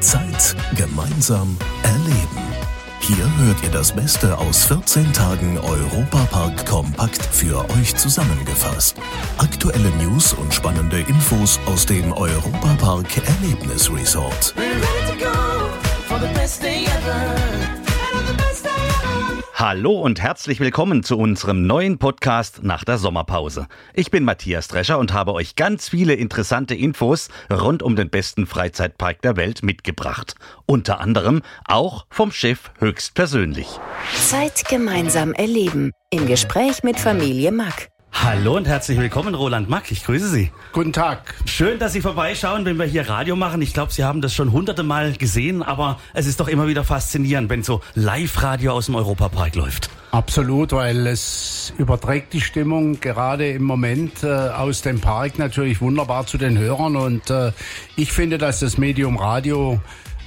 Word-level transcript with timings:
Zeit 0.00 0.54
gemeinsam 0.76 1.56
erleben. 1.82 2.38
Hier 3.00 3.24
hört 3.38 3.62
ihr 3.62 3.70
das 3.70 3.92
Beste 3.92 4.36
aus 4.36 4.64
14 4.66 5.12
Tagen 5.12 5.58
Europapark 5.58 6.66
Kompakt 6.66 7.24
für 7.24 7.64
euch 7.70 7.96
zusammengefasst. 7.96 8.96
Aktuelle 9.38 9.90
News 10.02 10.34
und 10.34 10.52
spannende 10.52 11.00
Infos 11.00 11.58
aus 11.66 11.86
dem 11.86 12.12
Europapark 12.12 13.06
Erlebnis 13.26 13.90
Resort. 13.90 14.54
Hallo 19.60 20.00
und 20.00 20.22
herzlich 20.22 20.60
willkommen 20.60 21.02
zu 21.02 21.18
unserem 21.18 21.66
neuen 21.66 21.98
Podcast 21.98 22.62
nach 22.62 22.84
der 22.84 22.96
Sommerpause. 22.96 23.66
Ich 23.92 24.12
bin 24.12 24.22
Matthias 24.22 24.68
Drescher 24.68 25.00
und 25.00 25.12
habe 25.12 25.32
euch 25.32 25.56
ganz 25.56 25.88
viele 25.88 26.14
interessante 26.14 26.76
Infos 26.76 27.28
rund 27.50 27.82
um 27.82 27.96
den 27.96 28.08
besten 28.08 28.46
Freizeitpark 28.46 29.20
der 29.20 29.36
Welt 29.36 29.64
mitgebracht. 29.64 30.36
Unter 30.66 31.00
anderem 31.00 31.42
auch 31.64 32.06
vom 32.08 32.30
Chef 32.30 32.70
höchstpersönlich. 32.78 33.66
Zeit 34.14 34.68
gemeinsam 34.68 35.32
erleben. 35.32 35.90
Im 36.10 36.28
Gespräch 36.28 36.84
mit 36.84 37.00
Familie 37.00 37.50
Mack. 37.50 37.90
Hallo 38.20 38.56
und 38.56 38.66
herzlich 38.66 38.98
willkommen, 38.98 39.34
Roland 39.34 39.68
Mack. 39.68 39.92
Ich 39.92 40.04
grüße 40.04 40.28
Sie. 40.28 40.50
Guten 40.72 40.92
Tag. 40.92 41.36
Schön, 41.46 41.78
dass 41.78 41.92
Sie 41.92 42.00
vorbeischauen, 42.00 42.64
wenn 42.64 42.76
wir 42.76 42.84
hier 42.84 43.08
Radio 43.08 43.36
machen. 43.36 43.62
Ich 43.62 43.72
glaube, 43.72 43.92
Sie 43.92 44.02
haben 44.02 44.20
das 44.20 44.34
schon 44.34 44.50
hunderte 44.50 44.82
Mal 44.82 45.12
gesehen, 45.12 45.62
aber 45.62 46.00
es 46.14 46.26
ist 46.26 46.40
doch 46.40 46.48
immer 46.48 46.66
wieder 46.66 46.82
faszinierend, 46.82 47.48
wenn 47.48 47.62
so 47.62 47.80
Live-Radio 47.94 48.72
aus 48.72 48.86
dem 48.86 48.96
Europapark 48.96 49.54
läuft. 49.54 49.88
Absolut, 50.10 50.72
weil 50.72 51.06
es 51.06 51.72
überträgt 51.78 52.32
die 52.32 52.40
Stimmung 52.40 52.98
gerade 52.98 53.50
im 53.50 53.62
Moment 53.62 54.24
äh, 54.24 54.26
aus 54.26 54.82
dem 54.82 55.00
Park 55.00 55.38
natürlich 55.38 55.80
wunderbar 55.80 56.26
zu 56.26 56.38
den 56.38 56.58
Hörern 56.58 56.96
und 56.96 57.30
äh, 57.30 57.52
ich 57.94 58.10
finde, 58.10 58.36
dass 58.36 58.58
das 58.58 58.78
Medium 58.78 59.16
Radio 59.16 59.80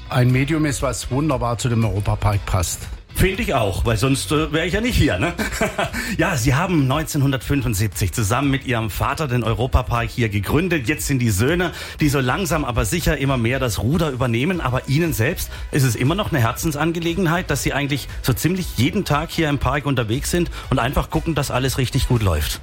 ein 0.09 0.31
Medium 0.31 0.65
ist, 0.65 0.81
was 0.81 1.11
wunderbar 1.11 1.57
zu 1.57 1.67
dem 1.67 1.83
Europapark 1.83 2.45
passt. 2.45 2.87
Finde 3.15 3.43
ich 3.43 3.53
auch, 3.53 3.85
weil 3.85 3.97
sonst 3.97 4.31
äh, 4.31 4.51
wäre 4.51 4.65
ich 4.65 4.73
ja 4.73 4.81
nicht 4.81 4.95
hier. 4.95 5.19
Ne? 5.19 5.33
ja, 6.17 6.35
Sie 6.35 6.55
haben 6.55 6.83
1975 6.83 8.13
zusammen 8.13 8.49
mit 8.49 8.65
Ihrem 8.65 8.89
Vater 8.89 9.27
den 9.27 9.43
Europapark 9.43 10.09
hier 10.09 10.29
gegründet. 10.29 10.87
Jetzt 10.87 11.07
sind 11.07 11.19
die 11.19 11.29
Söhne, 11.29 11.71
die 11.99 12.09
so 12.09 12.19
langsam 12.19 12.65
aber 12.65 12.83
sicher 12.85 13.17
immer 13.17 13.37
mehr 13.37 13.59
das 13.59 13.79
Ruder 13.79 14.09
übernehmen. 14.09 14.59
Aber 14.59 14.87
Ihnen 14.87 15.13
selbst 15.13 15.51
ist 15.71 15.83
es 15.83 15.95
immer 15.95 16.15
noch 16.15 16.31
eine 16.31 16.41
Herzensangelegenheit, 16.41 17.51
dass 17.51 17.63
Sie 17.63 17.73
eigentlich 17.73 18.07
so 18.21 18.33
ziemlich 18.33 18.77
jeden 18.77 19.05
Tag 19.05 19.29
hier 19.29 19.49
im 19.49 19.59
Park 19.59 19.85
unterwegs 19.85 20.31
sind 20.31 20.49
und 20.69 20.79
einfach 20.79 21.09
gucken, 21.09 21.35
dass 21.35 21.51
alles 21.51 21.77
richtig 21.77 22.07
gut 22.07 22.23
läuft. 22.23 22.59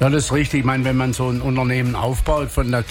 Ja, 0.00 0.10
das 0.10 0.26
ist 0.26 0.32
richtig. 0.32 0.60
Ich 0.60 0.66
meine, 0.66 0.84
wenn 0.84 0.96
man 0.96 1.12
so 1.12 1.28
ein 1.30 1.40
Unternehmen 1.40 1.94
aufbaut 1.94 2.50
von 2.50 2.70
der 2.70 2.84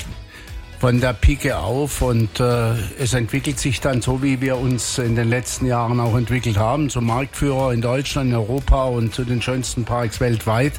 von 0.79 0.99
der 0.99 1.13
Pike 1.13 1.57
auf 1.57 2.01
und 2.01 2.39
äh, 2.39 2.73
es 2.99 3.13
entwickelt 3.13 3.59
sich 3.59 3.81
dann 3.81 4.01
so, 4.01 4.21
wie 4.21 4.41
wir 4.41 4.57
uns 4.57 4.97
in 4.97 5.15
den 5.15 5.29
letzten 5.29 5.65
Jahren 5.65 5.99
auch 5.99 6.15
entwickelt 6.15 6.57
haben, 6.57 6.89
zum 6.89 7.05
Marktführer 7.05 7.73
in 7.73 7.81
Deutschland, 7.81 8.29
in 8.29 8.35
Europa 8.35 8.85
und 8.85 9.13
zu 9.13 9.23
den 9.23 9.41
schönsten 9.41 9.85
Parks 9.85 10.19
weltweit. 10.19 10.73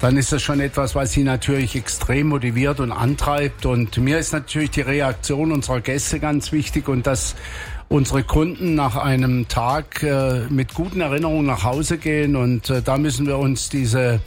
Dann 0.00 0.16
ist 0.16 0.32
das 0.32 0.42
schon 0.42 0.58
etwas, 0.58 0.96
was 0.96 1.12
sie 1.12 1.22
natürlich 1.22 1.76
extrem 1.76 2.30
motiviert 2.30 2.80
und 2.80 2.90
antreibt. 2.90 3.66
Und 3.66 3.96
mir 3.98 4.18
ist 4.18 4.32
natürlich 4.32 4.70
die 4.72 4.80
Reaktion 4.80 5.52
unserer 5.52 5.80
Gäste 5.80 6.18
ganz 6.18 6.50
wichtig 6.50 6.88
und 6.88 7.06
dass 7.06 7.36
unsere 7.88 8.24
Kunden 8.24 8.74
nach 8.74 8.96
einem 8.96 9.46
Tag 9.46 10.02
äh, 10.02 10.40
mit 10.48 10.74
guten 10.74 11.02
Erinnerungen 11.02 11.46
nach 11.46 11.62
Hause 11.62 11.98
gehen. 11.98 12.34
Und 12.34 12.68
äh, 12.68 12.82
da 12.82 12.98
müssen 12.98 13.28
wir 13.28 13.38
uns 13.38 13.68
diese 13.68 14.20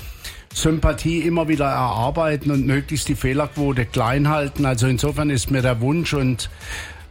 Sympathie 0.55 1.19
immer 1.19 1.49
wieder 1.49 1.65
erarbeiten 1.65 2.49
und 2.49 2.65
möglichst 2.65 3.09
die 3.09 3.15
Fehlerquote 3.15 3.85
klein 3.85 4.29
halten. 4.29 4.65
Also 4.65 4.87
insofern 4.87 5.29
ist 5.29 5.51
mir 5.51 5.61
der 5.61 5.81
Wunsch 5.81 6.13
und 6.13 6.49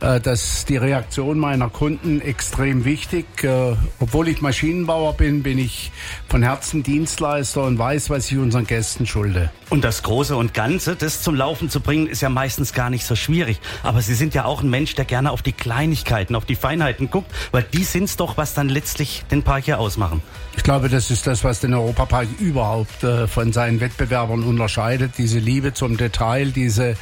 dass 0.04 0.66
die 0.66 0.76
Reaktion 0.76 1.38
meiner 1.38 1.70
Kunden 1.70 2.20
extrem 2.20 2.84
wichtig. 2.84 3.24
Äh, 3.42 3.74
obwohl 4.00 4.28
ich 4.28 4.42
Maschinenbauer 4.42 5.14
bin, 5.14 5.42
bin 5.42 5.58
ich 5.58 5.92
von 6.28 6.42
Herzen 6.42 6.82
Dienstleister 6.82 7.62
und 7.62 7.78
weiß, 7.78 8.10
was 8.10 8.30
ich 8.30 8.36
unseren 8.36 8.66
Gästen 8.66 9.06
schulde. 9.06 9.50
Und 9.70 9.82
das 9.82 10.02
Große 10.02 10.36
und 10.36 10.52
Ganze, 10.52 10.94
das 10.94 11.22
zum 11.22 11.34
Laufen 11.34 11.70
zu 11.70 11.80
bringen, 11.80 12.06
ist 12.06 12.20
ja 12.20 12.28
meistens 12.28 12.74
gar 12.74 12.90
nicht 12.90 13.06
so 13.06 13.16
schwierig. 13.16 13.60
Aber 13.82 14.02
Sie 14.02 14.14
sind 14.14 14.34
ja 14.34 14.44
auch 14.44 14.62
ein 14.62 14.68
Mensch, 14.68 14.94
der 14.94 15.06
gerne 15.06 15.30
auf 15.30 15.40
die 15.40 15.52
Kleinigkeiten, 15.52 16.34
auf 16.34 16.44
die 16.44 16.56
Feinheiten 16.56 17.10
guckt, 17.10 17.32
weil 17.50 17.62
die 17.62 17.84
sind's 17.84 18.16
doch, 18.16 18.36
was 18.36 18.52
dann 18.52 18.68
letztlich 18.68 19.24
den 19.30 19.42
Park 19.42 19.64
hier 19.64 19.78
ausmachen. 19.78 20.22
Ich 20.56 20.62
glaube, 20.62 20.88
das 20.90 21.10
ist 21.10 21.26
das, 21.26 21.44
was 21.44 21.60
den 21.60 21.72
Europapark 21.72 22.28
überhaupt 22.38 23.02
äh, 23.02 23.26
von 23.26 23.52
seinen 23.52 23.80
Wettbewerbern 23.80 24.42
unterscheidet. 24.42 25.12
Diese 25.16 25.38
Liebe 25.38 25.72
zum 25.72 25.96
Detail, 25.96 26.50
diese 26.50 26.96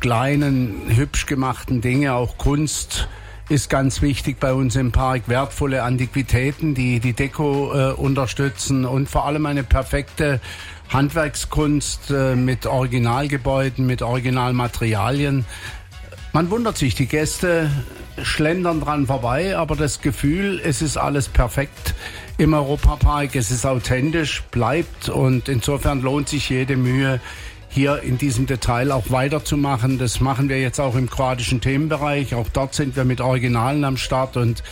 kleinen, 0.00 0.94
hübsch 0.94 1.26
gemachten 1.26 1.80
Dinge, 1.80 2.14
auch 2.14 2.37
Kunst 2.38 3.08
ist 3.48 3.70
ganz 3.70 4.02
wichtig 4.02 4.38
bei 4.40 4.52
uns 4.52 4.76
im 4.76 4.92
Park. 4.92 5.22
Wertvolle 5.26 5.82
Antiquitäten, 5.82 6.74
die 6.74 7.00
die 7.00 7.12
Deko 7.12 7.72
äh, 7.72 7.92
unterstützen 7.92 8.84
und 8.84 9.08
vor 9.08 9.26
allem 9.26 9.46
eine 9.46 9.64
perfekte 9.64 10.40
Handwerkskunst 10.90 12.10
äh, 12.10 12.36
mit 12.36 12.66
Originalgebäuden, 12.66 13.86
mit 13.86 14.02
Originalmaterialien. 14.02 15.44
Man 16.32 16.50
wundert 16.50 16.76
sich, 16.76 16.94
die 16.94 17.06
Gäste 17.06 17.70
schlendern 18.22 18.80
dran 18.80 19.06
vorbei, 19.06 19.56
aber 19.56 19.76
das 19.76 20.00
Gefühl, 20.00 20.60
es 20.62 20.82
ist 20.82 20.96
alles 20.96 21.28
perfekt 21.28 21.94
im 22.36 22.52
Europapark, 22.52 23.34
es 23.34 23.50
ist 23.50 23.64
authentisch, 23.64 24.42
bleibt 24.50 25.08
und 25.08 25.48
insofern 25.48 26.02
lohnt 26.02 26.28
sich 26.28 26.48
jede 26.50 26.76
Mühe, 26.76 27.20
hier 27.68 28.02
in 28.02 28.18
diesem 28.18 28.46
Detail 28.46 28.92
auch 28.92 29.10
weiterzumachen. 29.10 29.98
Das 29.98 30.20
machen 30.20 30.48
wir 30.48 30.60
jetzt 30.60 30.80
auch 30.80 30.94
im 30.94 31.08
kroatischen 31.08 31.60
Themenbereich. 31.60 32.34
Auch 32.34 32.48
dort 32.48 32.74
sind 32.74 32.96
wir 32.96 33.04
mit 33.04 33.20
Originalen 33.20 33.84
am 33.84 33.96
Start 33.96 34.36
und 34.36 34.62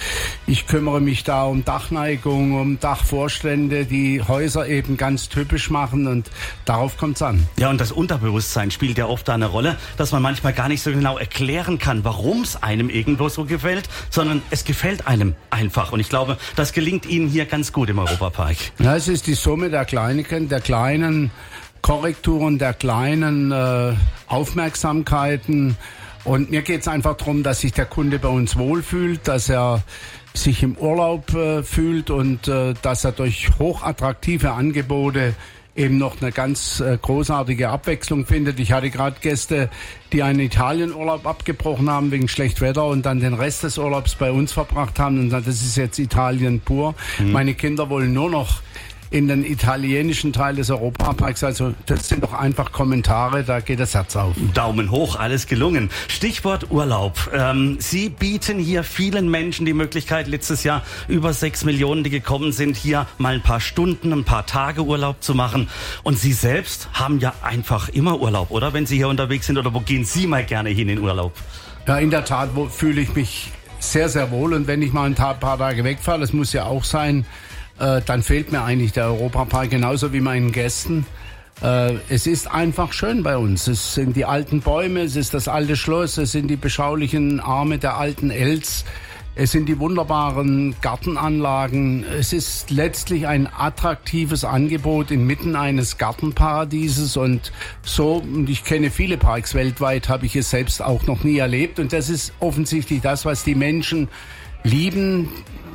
ich 0.47 0.67
kümmere 0.67 1.01
mich 1.01 1.25
da 1.25 1.45
um 1.45 1.65
Dachneigung, 1.65 2.59
um 2.61 2.81
Dachvorstände, 2.81 3.85
die 3.85 4.23
Häuser 4.23 4.67
eben 4.67 4.97
ganz 4.97 5.29
typisch 5.29 5.71
machen 5.71 6.07
und 6.07 6.31
darauf 6.65 6.97
kommt 6.97 7.17
es 7.17 7.23
an. 7.23 7.47
Ja, 7.59 7.71
und 7.71 7.81
das 7.81 7.93
Unterbewusstsein 7.93 8.71
spielt 8.71 8.99
ja 8.99 9.07
oft 9.07 9.29
da 9.29 9.35
eine 9.35 9.47
Rolle, 9.47 9.77
dass 9.97 10.13
man 10.13 10.23
manchmal 10.23 10.53
gar 10.53 10.69
nicht 10.69 10.83
so 10.83 10.91
genau 10.91 11.19
erklären 11.19 11.79
kann, 11.79 12.05
warum 12.05 12.43
es 12.43 12.63
einem 12.63 12.89
irgendwo 12.91 13.29
so 13.29 13.45
gefällt, 13.45 13.89
sondern 14.11 14.43
es 14.51 14.65
gefällt 14.65 15.07
einem 15.07 15.35
einfach. 15.51 15.93
Und 15.93 16.01
ich 16.01 16.09
glaube, 16.09 16.39
das 16.57 16.73
gelingt 16.73 17.07
Ihnen 17.07 17.29
hier 17.29 17.47
ganz 17.47 17.73
gut 17.73 17.91
im 17.91 17.99
Europapark. 17.99 18.57
Ja, 18.79 18.97
es 18.97 19.09
ist 19.09 19.27
die 19.27 19.35
Summe 19.35 19.71
der 19.71 19.85
Kleinen, 19.85 20.49
der 20.49 20.61
kleinen 20.61 21.31
Korrekturen 21.87 22.59
der 22.59 22.75
kleinen 22.75 23.53
äh, 23.53 23.93
Aufmerksamkeiten. 24.27 25.77
Und 26.25 26.51
mir 26.51 26.63
geht 26.63 26.81
es 26.81 26.89
einfach 26.89 27.17
darum, 27.17 27.45
dass 27.45 27.61
sich 27.61 27.75
der 27.75 27.85
Kunde 27.85 28.19
bei 28.19 28.27
uns 28.27 28.57
wohlfühlt, 28.57 29.29
dass 29.29 29.49
er 29.49 29.85
sich 30.35 30.65
im 30.65 30.77
Urlaub 30.77 31.33
äh, 31.33 31.63
fühlt 31.63 32.11
und 32.11 32.49
äh, 32.49 32.75
dass 32.83 33.05
er 33.05 33.13
durch 33.13 33.51
hochattraktive 33.61 34.51
Angebote 34.51 35.35
eben 35.77 35.97
noch 35.97 36.21
eine 36.21 36.33
ganz 36.33 36.81
äh, 36.81 36.99
großartige 37.01 37.69
Abwechslung 37.69 38.27
findet. 38.27 38.59
Ich 38.59 38.73
hatte 38.73 38.91
gerade 38.91 39.19
Gäste, 39.21 39.71
die 40.13 40.25
einen 40.25 40.41
Italienurlaub 40.41 41.25
abgebrochen 41.25 41.89
haben 41.89 42.11
wegen 42.11 42.27
schlecht 42.27 42.61
Wetter 42.61 42.87
und 42.87 43.07
dann 43.07 43.21
den 43.21 43.35
Rest 43.35 43.63
des 43.63 43.79
Urlaubs 43.79 44.17
bei 44.17 44.33
uns 44.33 44.51
verbracht 44.53 44.99
haben 44.99 45.21
und 45.21 45.25
gesagt, 45.27 45.47
das 45.47 45.63
ist 45.63 45.77
jetzt 45.77 46.01
Italien 46.01 46.59
pur. 46.59 46.97
Mhm. 47.21 47.31
Meine 47.31 47.55
Kinder 47.55 47.89
wollen 47.91 48.13
nur 48.13 48.29
noch 48.29 48.61
in 49.11 49.29
den 49.29 49.45
italienischen 49.45 50.33
Teil 50.33 50.57
des 50.57 50.71
Europaparks. 50.71 51.45
Also 51.45 51.75
das 51.87 52.09
sind 52.09 52.23
doch 52.23 52.33
einfach 52.33 52.73
Kommentare, 52.73 53.45
da 53.45 53.61
geht 53.61 53.81
das 53.81 53.95
Herz 53.95 54.17
auf. 54.17 54.35
Daumen 54.55 54.91
hoch, 54.91 55.17
alles 55.17 55.47
gelungen. 55.47 55.91
Stichwort 56.09 56.71
Urlaub. 56.71 57.31
Ähm, 57.33 57.77
Sie 57.81 58.09
bieten 58.09 58.59
hier 58.59 58.83
vielen 58.83 59.31
Menschen 59.31 59.67
die 59.67 59.73
Möglichkeit, 59.73 60.29
letztes 60.29 60.65
Jahr 60.65 60.83
über 61.09 61.33
sechs 61.33 61.65
Millionen, 61.65 62.05
die 62.05 62.11
gekommen 62.11 62.53
sind, 62.53 62.77
hier 62.77 63.07
mal 63.19 63.35
ein 63.35 63.43
paar 63.43 63.61
Stunden, 63.61 64.13
ein 64.13 64.25
paar 64.25 64.47
Tage 64.47 64.83
Urlaub 64.83 65.23
zu 65.23 65.35
machen. 65.35 65.69
Und 66.03 66.19
Sie 66.19 66.33
selbst 66.33 66.89
haben 66.93 67.21
ja 67.21 67.33
einfach 67.43 67.89
immer 67.89 68.21
Urlaub, 68.21 68.51
oder? 68.51 68.73
Wenn 68.73 68.87
Sie 68.87 68.97
hier 68.97 69.09
unterwegs 69.09 69.47
sind, 69.47 69.59
oder 69.59 69.73
wo 69.73 69.81
gehen 69.81 70.05
Sie 70.05 70.27
mal 70.27 70.45
gerne 70.45 70.71
hin 70.71 70.89
in 70.89 70.99
Urlaub? 70.99 71.33
Ja, 71.87 71.99
in 71.99 72.11
der 72.11 72.25
Tat 72.25 72.51
fühle 72.71 73.01
ich 73.01 73.15
mich 73.15 73.53
sehr, 73.79 74.09
sehr 74.09 74.31
wohl. 74.31 74.55
Und 74.55 74.67
wenn 74.67 74.83
ich 74.83 74.93
mal 74.93 75.05
ein 75.05 75.15
paar 75.15 75.39
Tage 75.39 75.85
wegfahre, 75.85 76.21
das 76.21 76.33
muss 76.33 76.53
ja 76.53 76.65
auch 76.65 76.85
sein, 76.85 77.25
äh, 77.79 78.01
dann 78.05 78.23
fehlt 78.23 78.53
mir 78.53 78.63
eigentlich 78.63 78.93
der 78.93 79.07
Europapark 79.07 79.71
genauso 79.71 80.13
wie 80.13 80.21
meinen 80.21 80.53
Gästen. 80.53 81.07
Äh, 81.63 81.95
es 82.09 82.27
ist 82.27 82.51
einfach 82.51 82.93
schön 82.93 83.23
bei 83.23 83.37
uns. 83.37 83.67
Es 83.69 83.95
sind 83.95 84.17
die 84.17 84.25
alten 84.25 84.61
Bäume, 84.61 85.01
es 85.01 85.17
ist 85.17 85.35
das 85.35 85.49
alte 85.49 85.77
Schloss, 85.77 86.19
es 86.19 86.33
sind 86.33 86.49
die 86.49 86.57
beschaulichen 86.57 87.41
Arme 87.41 87.79
der 87.79 87.97
alten 87.97 88.31
Els. 88.31 88.85
Es 89.39 89.53
sind 89.53 89.67
die 89.67 89.79
wunderbaren 89.79 90.75
Gartenanlagen. 90.81 92.07
Es 92.19 92.33
ist 92.33 92.71
letztlich 92.71 93.27
ein 93.27 93.47
attraktives 93.47 94.45
Angebot 94.45 95.11
inmitten 95.11 95.57
eines 95.57 95.99
Gartenparadieses 95.99 97.19
und 97.19 97.53
so, 97.83 98.15
und 98.15 98.49
ich 98.49 98.65
kenne 98.65 98.91
viele 98.91 99.19
Parks 99.19 99.55
weltweit, 99.55 100.09
habe 100.09 100.25
ich 100.25 100.37
es 100.37 100.49
selbst 100.49 100.81
auch 100.81 101.07
noch 101.07 101.23
nie 101.23 101.37
erlebt 101.37 101.79
und 101.79 101.93
das 101.93 102.09
ist 102.09 102.33
offensichtlich 102.41 103.03
das, 103.03 103.27
was 103.27 103.45
die 103.45 103.55
Menschen 103.55 104.09
lieben, 104.65 105.29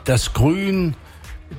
das 0.06 0.34
Grün, 0.34 0.96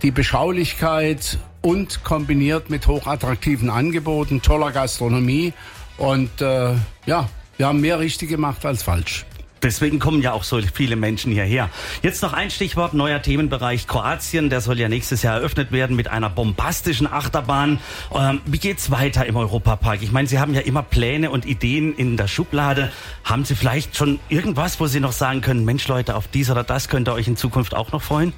die 0.02 0.10
Beschaulichkeit 0.10 1.38
und 1.60 2.04
kombiniert 2.04 2.70
mit 2.70 2.86
hochattraktiven 2.86 3.70
Angeboten, 3.70 4.42
toller 4.42 4.72
Gastronomie. 4.72 5.52
Und 5.96 6.40
äh, 6.40 6.74
ja, 7.06 7.28
wir 7.56 7.66
haben 7.66 7.80
mehr 7.80 7.98
richtig 7.98 8.28
gemacht 8.28 8.64
als 8.64 8.82
falsch. 8.82 9.24
Deswegen 9.62 10.00
kommen 10.00 10.20
ja 10.22 10.32
auch 10.32 10.42
so 10.42 10.60
viele 10.60 10.96
Menschen 10.96 11.30
hierher. 11.32 11.70
Jetzt 12.02 12.20
noch 12.22 12.32
ein 12.32 12.50
Stichwort, 12.50 12.94
neuer 12.94 13.22
Themenbereich 13.22 13.86
Kroatien. 13.86 14.50
Der 14.50 14.60
soll 14.60 14.80
ja 14.80 14.88
nächstes 14.88 15.22
Jahr 15.22 15.36
eröffnet 15.36 15.70
werden 15.70 15.94
mit 15.94 16.08
einer 16.08 16.28
bombastischen 16.28 17.06
Achterbahn. 17.06 17.78
Ähm, 18.12 18.40
wie 18.44 18.58
geht's 18.58 18.90
weiter 18.90 19.24
im 19.24 19.36
Europapark? 19.36 20.02
Ich 20.02 20.10
meine, 20.10 20.26
Sie 20.26 20.40
haben 20.40 20.52
ja 20.52 20.62
immer 20.62 20.82
Pläne 20.82 21.30
und 21.30 21.46
Ideen 21.46 21.94
in 21.94 22.16
der 22.16 22.26
Schublade. 22.26 22.90
Haben 23.22 23.44
Sie 23.44 23.54
vielleicht 23.54 23.96
schon 23.96 24.18
irgendwas, 24.28 24.80
wo 24.80 24.88
Sie 24.88 24.98
noch 24.98 25.12
sagen 25.12 25.42
können, 25.42 25.64
Mensch 25.64 25.86
Leute, 25.86 26.16
auf 26.16 26.26
dies 26.26 26.50
oder 26.50 26.64
das 26.64 26.88
könnt 26.88 27.08
ihr 27.08 27.12
euch 27.12 27.28
in 27.28 27.36
Zukunft 27.36 27.72
auch 27.72 27.92
noch 27.92 28.02
freuen? 28.02 28.32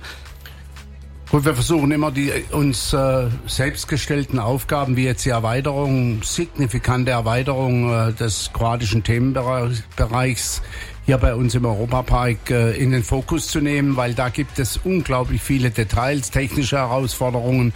Gut, 1.35 1.47
wir 1.47 1.55
versuchen 1.57 1.91
immer 1.91 2.13
die 2.13 2.31
uns 2.53 2.93
äh, 2.93 3.27
selbst 3.49 3.89
gestellten 3.89 4.39
Aufgaben, 4.39 4.97
wie 4.97 5.03
jetzt 5.03 5.25
die 5.25 5.31
Erweiterung, 5.31 6.23
signifikante 6.23 7.11
Erweiterung 7.11 7.93
äh, 7.93 8.13
des 8.13 8.53
kroatischen 8.53 9.03
Themenbereichs 9.03 10.63
hier 11.07 11.19
bei 11.19 11.35
uns 11.35 11.57
im 11.57 11.65
Europapark 11.65 12.51
äh, 12.51 12.77
in 12.77 12.93
den 12.93 13.03
Fokus 13.03 13.49
zu 13.49 13.61
nehmen, 13.61 13.97
weil 13.97 14.15
da 14.15 14.29
gibt 14.29 14.61
es 14.61 14.77
unglaublich 14.77 15.43
viele 15.43 15.73
Details, 15.73 16.31
technische 16.31 16.77
Herausforderungen. 16.77 17.73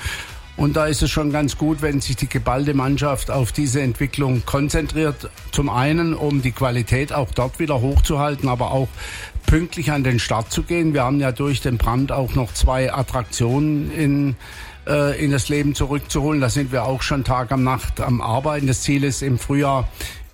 Und 0.58 0.75
da 0.75 0.87
ist 0.87 1.02
es 1.02 1.10
schon 1.10 1.31
ganz 1.31 1.56
gut, 1.56 1.82
wenn 1.82 2.00
sich 2.00 2.16
die 2.16 2.28
geballte 2.28 2.75
Mannschaft 2.75 3.31
auf 3.31 3.52
diese 3.52 3.81
Entwicklung 3.81 4.43
konzentriert. 4.44 5.31
Zum 5.52 5.70
einen, 5.70 6.14
um 6.14 6.43
die 6.43 6.50
Qualität 6.50 7.12
auch 7.12 7.31
dort 7.31 7.60
wieder 7.60 7.81
hochzuhalten, 7.81 8.49
aber 8.49 8.72
auch 8.72 8.88
pünktlich 9.46 9.93
an 9.93 10.02
den 10.02 10.19
Start 10.19 10.50
zu 10.50 10.64
gehen. 10.64 10.94
Wir 10.94 11.05
haben 11.05 11.20
ja 11.20 11.31
durch 11.31 11.60
den 11.60 11.78
Brand 11.78 12.10
auch 12.10 12.34
noch 12.34 12.52
zwei 12.52 12.93
Attraktionen 12.93 13.93
in 13.93 14.37
äh, 14.88 15.25
in 15.25 15.31
das 15.31 15.49
Leben 15.49 15.76
zurückzuholen. 15.76 16.40
Da 16.40 16.49
sind 16.49 16.72
wir 16.72 16.84
auch 16.84 17.02
schon 17.02 17.22
Tag 17.22 17.52
am 17.52 17.62
Nacht 17.62 18.00
am 18.00 18.20
Arbeiten. 18.20 18.66
Das 18.66 18.82
Ziel 18.82 19.05
ist 19.05 19.22
im 19.22 19.38
Frühjahr 19.38 19.87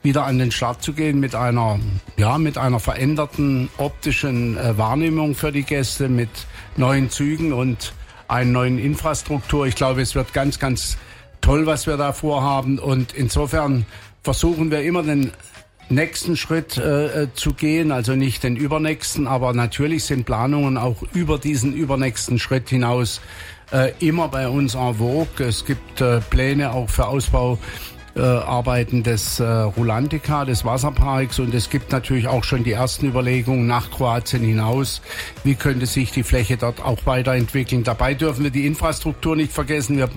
wieder 0.03 0.25
an 0.25 0.39
den 0.39 0.51
Start 0.51 0.83
zu 0.83 0.95
gehen 0.95 1.21
mit 1.21 1.35
einer, 1.35 1.79
ja, 2.17 2.39
mit 2.39 2.57
einer 2.57 2.81
veränderten 2.81 3.69
optischen 3.77 4.57
äh, 4.57 4.79
Wahrnehmung 4.79 5.35
für 5.35 5.53
die 5.53 5.65
Gäste, 5.65 6.09
mit 6.09 6.31
neuen 6.77 7.11
Zügen 7.11 7.53
und 7.53 7.93
einer 8.29 8.51
neuen 8.51 8.79
Infrastruktur. 8.79 9.67
Ich 9.67 9.75
glaube, 9.75 10.03
es 10.03 10.15
wird 10.15 10.33
ganz, 10.33 10.59
ganz 10.59 10.97
toll, 11.41 11.67
was 11.67 11.87
wir 11.87 11.97
da 11.97 12.13
vorhaben. 12.13 12.79
Und 12.79 13.13
insofern 13.13 13.87
versuchen 14.23 14.71
wir 14.71 14.83
immer 14.83 15.03
den 15.03 15.33
nächsten 15.89 16.37
Schritt 16.37 16.77
äh, 16.79 17.25
äh, 17.25 17.29
zu 17.35 17.53
gehen, 17.53 17.93
also 17.93 18.15
nicht 18.15 18.43
den 18.43 18.57
übernächsten, 18.57 19.27
aber 19.27 19.53
natürlich 19.53 20.05
sind 20.05 20.25
Planungen 20.25 20.79
auch 20.79 21.03
über 21.13 21.39
diesen 21.39 21.75
übernächsten 21.75 22.39
Schritt 22.39 22.71
hinaus 22.71 23.21
äh, 23.71 23.93
immer 23.99 24.29
bei 24.29 24.49
uns 24.49 24.75
en 24.75 24.95
vogue. 24.95 25.47
Es 25.47 25.65
gibt 25.65 26.01
äh, 26.01 26.21
Pläne 26.21 26.73
auch 26.73 26.89
für 26.89 27.07
Ausbau 27.07 27.59
äh, 28.17 28.21
Arbeiten 28.21 29.03
des 29.03 29.41
äh, 29.41 29.45
Rulantica, 29.45 30.45
des 30.45 30.65
Wasserparks 30.65 31.39
und 31.39 31.55
es 31.55 31.71
gibt 31.71 31.93
natürlich 31.93 32.29
auch 32.29 32.45
schon 32.45 32.65
die 32.65 32.73
ersten 32.73 33.07
Überlegungen 33.07 33.67
nach 33.67 33.91
Kroatien 33.91 34.43
hinaus, 34.43 35.03
wie 35.43 35.55
könnte 35.55 35.87
sich 35.87 36.13
die 36.13 36.23
Fläche 36.23 36.57
dort 36.57 36.81
auch 36.81 36.99
weiterentwickeln. 37.05 37.85
Dabei 37.85 38.15
dürfen 38.15 38.45
wir 38.45 38.51
die 38.51 38.67
Infrastruktur 38.67 39.37
nicht 39.37 39.53
vergessen. 39.53 39.97
Wir 39.97 40.09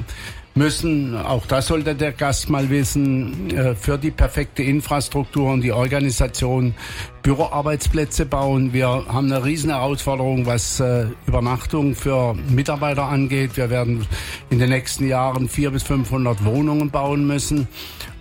müssen, 0.57 1.15
auch 1.15 1.45
das 1.45 1.67
sollte 1.67 1.95
der 1.95 2.11
Gast 2.11 2.49
mal 2.49 2.69
wissen, 2.69 3.55
äh, 3.55 3.75
für 3.75 3.97
die 3.97 4.11
perfekte 4.11 4.63
Infrastruktur 4.63 5.51
und 5.51 5.61
die 5.61 5.71
Organisation 5.71 6.73
Büroarbeitsplätze 7.21 8.25
bauen. 8.25 8.73
Wir 8.73 8.87
haben 8.87 9.31
eine 9.31 9.43
riesen 9.43 9.69
Herausforderung, 9.69 10.45
was 10.45 10.79
äh, 10.79 11.05
Übernachtung 11.27 11.93
für 11.93 12.33
Mitarbeiter 12.49 13.03
angeht. 13.03 13.55
Wir 13.55 13.69
werden 13.69 14.07
in 14.49 14.59
den 14.59 14.69
nächsten 14.69 15.07
Jahren 15.07 15.47
vier 15.47 15.71
bis 15.71 15.83
500 15.83 16.43
Wohnungen 16.43 16.89
bauen 16.89 17.27
müssen, 17.27 17.67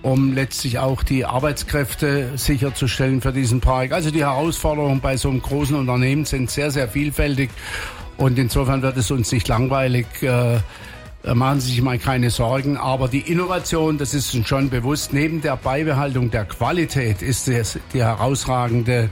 um 0.02 0.34
letztlich 0.34 0.78
auch 0.78 1.02
die 1.02 1.24
Arbeitskräfte 1.24 2.32
sicherzustellen 2.36 3.20
für 3.20 3.32
diesen 3.32 3.60
Park. 3.60 3.92
Also 3.92 4.10
die 4.10 4.24
Herausforderungen 4.24 5.00
bei 5.00 5.16
so 5.16 5.30
einem 5.30 5.40
großen 5.40 5.76
Unternehmen 5.76 6.24
sind 6.24 6.50
sehr, 6.50 6.70
sehr 6.70 6.88
vielfältig 6.88 7.50
und 8.18 8.38
insofern 8.38 8.82
wird 8.82 8.96
es 8.96 9.10
uns 9.10 9.32
nicht 9.32 9.48
langweilig. 9.48 10.06
Äh, 10.22 10.58
machen 11.34 11.61
Sie 11.61 11.70
sich 11.70 11.82
mal 11.82 11.99
keine 11.99 12.31
Sorgen. 12.31 12.76
Aber 12.76 13.08
die 13.08 13.20
Innovation, 13.20 13.99
das 13.99 14.14
ist 14.14 14.46
schon 14.46 14.70
bewusst, 14.70 15.12
neben 15.12 15.40
der 15.40 15.56
Beibehaltung 15.56 16.31
der 16.31 16.44
Qualität 16.44 17.23
ist 17.23 17.49
es 17.49 17.78
die 17.93 18.02
herausragende 18.02 19.11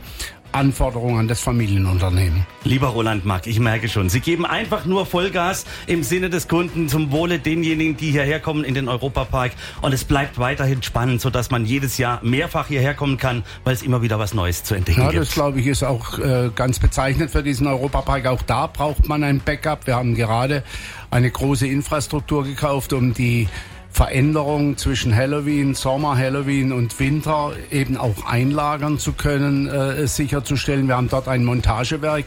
Anforderung 0.54 1.18
an 1.18 1.28
das 1.28 1.40
Familienunternehmen. 1.40 2.46
Lieber 2.62 2.88
Roland 2.88 3.24
Mack, 3.24 3.46
ich 3.46 3.58
merke 3.58 3.88
schon, 3.88 4.08
Sie 4.08 4.20
geben 4.20 4.46
einfach 4.46 4.84
nur 4.84 5.04
Vollgas 5.04 5.64
im 5.86 6.02
Sinne 6.02 6.30
des 6.30 6.48
Kunden 6.48 6.88
zum 6.88 7.10
Wohle 7.10 7.38
denjenigen, 7.38 7.96
die 7.96 8.12
hierher 8.12 8.40
kommen 8.40 8.64
in 8.64 8.74
den 8.74 8.88
Europapark. 8.88 9.52
Und 9.82 9.92
es 9.92 10.04
bleibt 10.04 10.38
weiterhin 10.38 10.82
spannend, 10.82 11.20
sodass 11.20 11.50
man 11.50 11.66
jedes 11.66 11.98
Jahr 11.98 12.20
mehrfach 12.22 12.68
hierher 12.68 12.94
kommen 12.94 13.16
kann, 13.16 13.42
weil 13.64 13.74
es 13.74 13.82
immer 13.82 14.02
wieder 14.02 14.18
was 14.18 14.32
Neues 14.32 14.62
zu 14.62 14.74
entdecken 14.74 15.00
ja, 15.00 15.10
gibt. 15.10 15.22
Das, 15.22 15.32
glaube 15.32 15.60
ich, 15.60 15.66
ist 15.66 15.82
auch 15.82 16.18
äh, 16.18 16.50
ganz 16.54 16.78
bezeichnend 16.78 17.30
für 17.30 17.42
diesen 17.42 17.66
Europapark. 17.66 18.26
Auch 18.26 18.42
da 18.42 18.68
braucht 18.68 19.08
man 19.08 19.24
ein 19.24 19.40
Backup. 19.40 19.86
Wir 19.86 19.96
haben 19.96 20.14
gerade 20.14 20.62
eine 21.10 21.30
große 21.30 21.66
Infrastruktur 21.66 22.44
gekauft, 22.44 22.92
um 22.92 23.12
die 23.12 23.48
Veränderung 23.94 24.76
zwischen 24.76 25.14
Halloween, 25.14 25.74
Sommer, 25.74 26.18
Halloween 26.18 26.72
und 26.72 26.98
Winter 26.98 27.52
eben 27.70 27.96
auch 27.96 28.26
einlagern 28.26 28.98
zu 28.98 29.12
können, 29.12 29.68
äh, 29.68 30.08
sicherzustellen. 30.08 30.88
Wir 30.88 30.96
haben 30.96 31.08
dort 31.08 31.28
ein 31.28 31.44
Montagewerk 31.44 32.24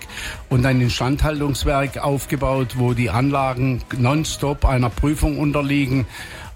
und 0.48 0.66
ein 0.66 0.80
Instandhaltungswerk 0.80 1.98
aufgebaut, 1.98 2.76
wo 2.78 2.94
die 2.94 3.10
Anlagen 3.10 3.82
nonstop 3.98 4.64
einer 4.64 4.90
Prüfung 4.90 5.40
unterliegen. 5.40 6.08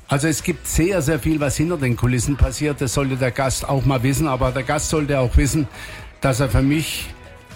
Also 0.08 0.30
es 0.30 0.44
gibt 0.44 0.66
sehr, 0.66 1.02
sehr 1.02 1.20
viel, 1.20 1.42
was 1.42 1.58
hinter 1.58 1.76
den 1.76 1.98
Kulissen 1.98 2.38
passiert. 2.38 2.80
Das 2.80 2.94
sollte 2.94 3.18
der 3.18 3.32
Gast 3.32 3.68
auch 3.68 3.84
mal 3.84 4.04
wissen. 4.04 4.30
Aber 4.30 4.52
der 4.52 4.64
Gast 4.64 4.92
sollte 4.92 5.20
auch 5.20 5.36
wissen, 5.36 5.68
dass 6.22 6.40
er 6.40 6.48
für 6.48 6.62
mich 6.62 7.08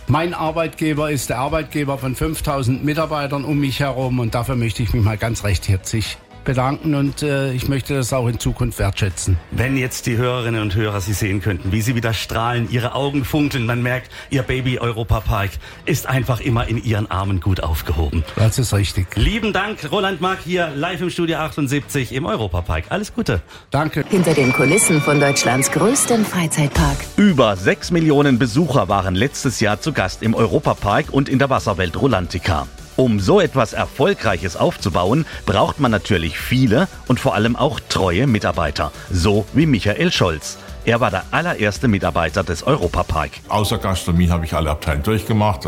mein 0.08 0.34
Arbeitgeber 0.34 1.10
ist 1.10 1.30
der 1.30 1.38
Arbeitgeber 1.38 1.98
von 1.98 2.16
5000 2.16 2.84
Mitarbeitern 2.84 3.46
um 3.46 3.60
mich 3.60 3.80
herum 3.80 4.20
und 4.20 4.36
dafür 4.36 4.58
möchte 4.58 4.84
ich 4.84 4.94
mich 4.94 5.04
mal 5.04 5.18
ganz 5.18 5.46
recht 5.46 5.70
herzlich 5.70 6.18
bedanken 6.46 6.96
und 6.96 7.22
äh, 7.22 7.52
ich 7.52 7.68
möchte 7.68 7.96
das 7.96 8.14
auch 8.14 8.28
in 8.28 8.40
Zukunft 8.40 8.80
wertschätzen. 8.80 9.38
Wenn 9.52 9.76
jetzt 9.76 10.06
die 10.06 10.18
Hörerinnen 10.18 10.62
und 10.62 10.76
Hörer 10.76 11.02
Sie 11.02 11.14
sehen 11.14 11.42
könnten, 11.42 11.72
wie 11.72 11.82
Sie 11.82 11.96
wieder 11.96 12.14
strahlen, 12.14 12.70
Ihre 12.72 12.96
Augen 12.96 13.26
funkeln, 13.26 13.66
man 13.66 13.82
merkt, 13.82 14.12
Ihr 14.30 14.44
Baby 14.44 14.80
Europa 14.80 15.20
Park 15.20 15.52
ist 15.86 16.08
einfach 16.08 16.40
immer 16.40 16.68
in 16.68 16.82
Ihren 16.82 17.10
Armen 17.12 17.42
gut 17.42 17.62
aufgehoben. 17.62 18.24
Das 18.36 18.58
ist 18.58 18.74
richtig. 18.74 19.16
Lieben 19.16 19.52
Dank, 19.52 19.92
Roland 19.92 20.22
Mark 20.22 20.40
hier 20.46 20.72
live 20.76 21.02
im 21.02 21.10
Studio 21.10 21.38
78 21.38 22.14
im 22.14 22.26
Europa 22.26 22.62
Park. 22.62 22.86
Alles 22.90 23.14
Gute. 23.14 23.42
Danke. 23.72 24.06
Hinter 24.10 24.34
den 24.34 24.54
Kulissen 24.54 25.02
von 25.02 25.20
Deutschlands 25.20 25.72
größtem 25.72 26.24
Freizeitpark. 26.24 26.98
Über 27.18 27.56
sechs 27.56 27.92
Millionen 27.92 28.40
Besucher 28.40 28.88
waren 28.88 29.16
letztes 29.16 29.60
Jahr 29.60 29.82
zu 29.82 29.92
Gast 29.92 30.22
im 30.22 30.36
Europapark 30.36 31.08
und 31.12 31.28
in 31.28 31.40
der 31.40 31.50
Wasserwelt 31.50 32.00
Rolantica. 32.00 32.68
Um 32.98 33.20
so 33.20 33.42
etwas 33.42 33.74
Erfolgreiches 33.74 34.56
aufzubauen, 34.56 35.26
braucht 35.46 35.80
man 35.80 35.92
natürlich 35.92 36.40
viele 36.40 36.88
und 37.08 37.20
vor 37.20 37.36
allem 37.36 37.56
auch 37.56 37.80
treue 37.90 38.26
Mitarbeiter, 38.26 38.92
so 39.12 39.46
wie 39.54 39.66
Michael 39.66 40.12
Scholz. 40.12 40.58
Er 40.86 41.00
war 41.02 41.12
der 41.12 41.26
allererste 41.32 41.88
Mitarbeiter 41.88 42.44
des 42.44 42.64
Europapark. 42.64 43.32
Außer 43.50 43.80
Gastronomie 43.80 44.30
habe 44.30 44.46
ich 44.46 44.54
alle 44.54 44.70
Abteilungen 44.70 45.04
durchgemacht. 45.04 45.68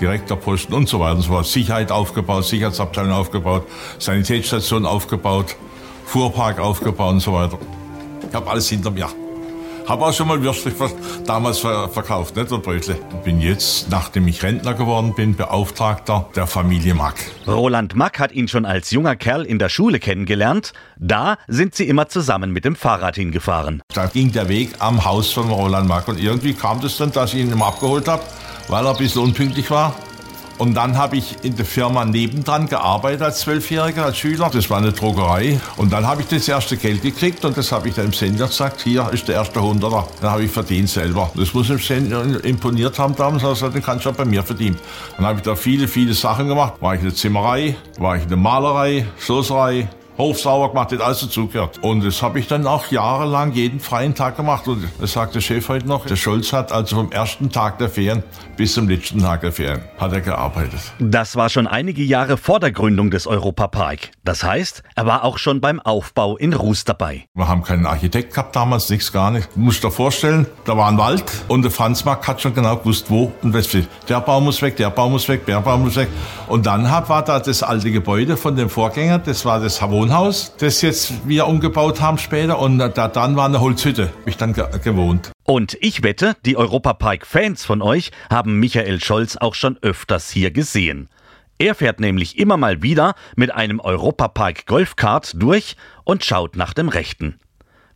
Direktorposten 0.00 0.74
und 0.74 0.88
so 0.88 0.98
weiter 0.98 1.16
und 1.16 1.22
so 1.22 1.28
fort. 1.28 1.46
Sicherheit 1.46 1.92
aufgebaut, 1.92 2.44
Sicherheitsabteilung 2.44 3.12
aufgebaut, 3.12 3.66
Sanitätsstation 3.98 4.86
aufgebaut, 4.86 5.54
Fuhrpark 6.06 6.58
aufgebaut 6.58 7.12
und 7.12 7.20
so 7.20 7.34
weiter. 7.34 7.58
Ich 8.28 8.34
habe 8.34 8.50
alles 8.50 8.68
hinter 8.68 8.90
mir. 8.90 9.08
Habe 9.86 10.06
auch 10.06 10.12
schon 10.14 10.28
mal 10.28 10.42
Würstchen 10.42 10.72
damals 11.26 11.58
verkauft, 11.58 12.36
nicht 12.36 12.48
so 12.48 12.58
Brötle. 12.58 12.96
Bin 13.22 13.40
jetzt, 13.40 13.90
nachdem 13.90 14.26
ich 14.28 14.42
Rentner 14.42 14.72
geworden 14.72 15.14
bin, 15.14 15.36
Beauftragter 15.36 16.30
der 16.34 16.46
Familie 16.46 16.94
Mack. 16.94 17.16
Roland 17.46 17.94
Mack 17.94 18.18
hat 18.18 18.32
ihn 18.32 18.48
schon 18.48 18.64
als 18.64 18.90
junger 18.90 19.14
Kerl 19.14 19.42
in 19.44 19.58
der 19.58 19.68
Schule 19.68 19.98
kennengelernt. 19.98 20.72
Da 20.98 21.36
sind 21.48 21.74
sie 21.74 21.86
immer 21.86 22.08
zusammen 22.08 22.50
mit 22.50 22.64
dem 22.64 22.76
Fahrrad 22.76 23.16
hingefahren. 23.16 23.82
Da 23.92 24.06
ging 24.06 24.32
der 24.32 24.48
Weg 24.48 24.70
am 24.78 25.04
Haus 25.04 25.30
von 25.32 25.50
Roland 25.50 25.86
Mack 25.86 26.08
und 26.08 26.18
irgendwie 26.18 26.54
kam 26.54 26.80
das 26.80 26.96
dann, 26.96 27.12
dass 27.12 27.34
ich 27.34 27.40
ihn 27.40 27.52
immer 27.52 27.66
abgeholt 27.66 28.08
habe, 28.08 28.22
weil 28.68 28.86
er 28.86 28.92
ein 28.92 28.96
bisschen 28.96 29.22
unpünktlich 29.22 29.70
war. 29.70 29.94
Und 30.58 30.74
dann 30.74 30.96
habe 30.96 31.16
ich 31.16 31.36
in 31.42 31.56
der 31.56 31.64
Firma 31.64 32.04
nebendran 32.04 32.68
gearbeitet 32.68 33.22
als 33.22 33.40
Zwölfjähriger, 33.40 34.04
als 34.04 34.18
Schüler. 34.18 34.50
Das 34.52 34.70
war 34.70 34.78
eine 34.78 34.92
Drogerei. 34.92 35.60
Und 35.76 35.92
dann 35.92 36.06
habe 36.06 36.22
ich 36.22 36.28
das 36.28 36.46
erste 36.46 36.76
Geld 36.76 37.02
gekriegt 37.02 37.44
und 37.44 37.56
das 37.56 37.72
habe 37.72 37.88
ich 37.88 37.94
dann 37.94 38.06
im 38.06 38.12
Sender 38.12 38.46
gesagt, 38.46 38.82
hier 38.82 39.08
ist 39.12 39.26
der 39.28 39.36
erste 39.36 39.60
Hunderter. 39.60 40.06
Dann 40.20 40.30
habe 40.30 40.44
ich 40.44 40.50
verdient 40.50 40.88
selber. 40.88 41.30
Das 41.34 41.52
muss 41.54 41.70
im 41.70 41.78
Sender 41.78 42.44
imponiert 42.44 42.98
haben 42.98 43.16
damals, 43.16 43.44
also 43.44 43.68
den 43.68 43.82
kannst 43.82 44.04
du 44.04 44.10
auch 44.10 44.14
bei 44.14 44.24
mir 44.24 44.42
verdienen. 44.42 44.76
Dann 45.16 45.26
habe 45.26 45.38
ich 45.38 45.44
da 45.44 45.56
viele, 45.56 45.88
viele 45.88 46.14
Sachen 46.14 46.48
gemacht. 46.48 46.74
War 46.80 46.94
ich 46.94 47.00
in 47.00 47.06
der 47.06 47.16
Zimmerei, 47.16 47.76
war 47.98 48.16
ich 48.16 48.22
in 48.22 48.28
der 48.28 48.38
Malerei, 48.38 49.06
Soßerei, 49.18 49.88
Hof 50.16 50.38
sauber 50.40 50.68
gemacht, 50.68 50.92
das 50.92 51.00
alles 51.00 51.20
dazugehört. 51.20 51.78
Und 51.82 52.04
das 52.04 52.22
habe 52.22 52.38
ich 52.38 52.46
dann 52.46 52.66
auch 52.66 52.86
jahrelang 52.90 53.52
jeden 53.52 53.80
freien 53.80 54.14
Tag 54.14 54.36
gemacht. 54.36 54.68
Und 54.68 54.88
das 55.00 55.12
sagt 55.12 55.34
der 55.34 55.40
Chef 55.40 55.68
heute 55.68 55.88
noch, 55.88 56.06
der 56.06 56.16
Scholz 56.16 56.52
hat 56.52 56.70
also 56.72 56.96
vom 56.96 57.10
ersten 57.10 57.50
Tag 57.50 57.78
der 57.78 57.88
Ferien 57.88 58.22
bis 58.56 58.74
zum 58.74 58.88
letzten 58.88 59.20
Tag 59.20 59.40
der 59.40 59.52
Ferien 59.52 59.80
hat 59.98 60.12
er 60.12 60.20
gearbeitet. 60.20 60.80
Das 61.00 61.36
war 61.36 61.48
schon 61.48 61.66
einige 61.66 62.02
Jahre 62.02 62.36
vor 62.36 62.60
der 62.60 62.70
Gründung 62.70 63.10
des 63.10 63.26
Europapark. 63.26 64.10
Das 64.24 64.44
heißt, 64.44 64.82
er 64.94 65.06
war 65.06 65.24
auch 65.24 65.38
schon 65.38 65.60
beim 65.60 65.80
Aufbau 65.80 66.36
in 66.36 66.52
Ruß 66.52 66.84
dabei. 66.84 67.24
Wir 67.34 67.48
haben 67.48 67.62
keinen 67.62 67.86
Architekt 67.86 68.34
gehabt 68.34 68.54
damals, 68.54 68.88
nichts 68.90 69.12
gar 69.12 69.30
nicht. 69.30 69.48
Du 69.54 69.60
musst 69.60 69.82
dir 69.82 69.90
vorstellen, 69.90 70.46
da 70.64 70.76
war 70.76 70.88
ein 70.88 70.98
Wald 70.98 71.24
und 71.48 71.62
der 71.62 71.70
Franz 71.70 72.04
Mark 72.04 72.26
hat 72.28 72.40
schon 72.40 72.54
genau 72.54 72.76
gewusst, 72.76 73.10
wo 73.10 73.32
und 73.42 73.52
weswegen. 73.52 73.88
Der 74.08 74.20
Baum 74.20 74.44
muss 74.44 74.62
weg, 74.62 74.76
der 74.76 74.90
Baum 74.90 75.12
muss 75.12 75.28
weg, 75.28 75.46
der 75.46 75.60
Baum 75.60 75.82
muss 75.82 75.96
weg. 75.96 76.08
Und 76.48 76.66
dann 76.66 76.90
hat, 76.90 77.08
war 77.08 77.24
da 77.24 77.40
das 77.40 77.62
alte 77.62 77.90
Gebäude 77.90 78.36
von 78.36 78.54
dem 78.54 78.70
Vorgänger, 78.70 79.18
das 79.18 79.44
war 79.44 79.58
das 79.58 79.82
Wohnhaus, 80.04 80.54
das 80.58 80.82
jetzt 80.82 81.26
wir 81.26 81.46
umgebaut 81.46 82.02
haben 82.02 82.18
später. 82.18 82.58
Und 82.58 82.76
da 82.76 83.08
dann 83.08 83.36
war 83.36 83.46
eine 83.46 83.62
Holzhütte, 83.62 84.08
hab 84.08 84.28
ich 84.28 84.36
dann 84.36 84.52
ge 84.52 84.66
gewohnt. 84.84 85.32
Und 85.44 85.78
ich 85.80 86.02
wette, 86.02 86.36
die 86.44 86.58
Europapark-Fans 86.58 87.64
von 87.64 87.80
euch 87.80 88.10
haben 88.28 88.60
Michael 88.60 89.02
Scholz 89.02 89.38
auch 89.38 89.54
schon 89.54 89.78
öfters 89.80 90.28
hier 90.28 90.50
gesehen. 90.50 91.08
Er 91.56 91.74
fährt 91.74 92.00
nämlich 92.00 92.38
immer 92.38 92.58
mal 92.58 92.82
wieder 92.82 93.14
mit 93.34 93.54
einem 93.54 93.80
Europapark 93.80 94.66
Golfkart 94.66 95.40
durch 95.40 95.74
und 96.04 96.22
schaut 96.22 96.54
nach 96.54 96.74
dem 96.74 96.90
Rechten. 96.90 97.38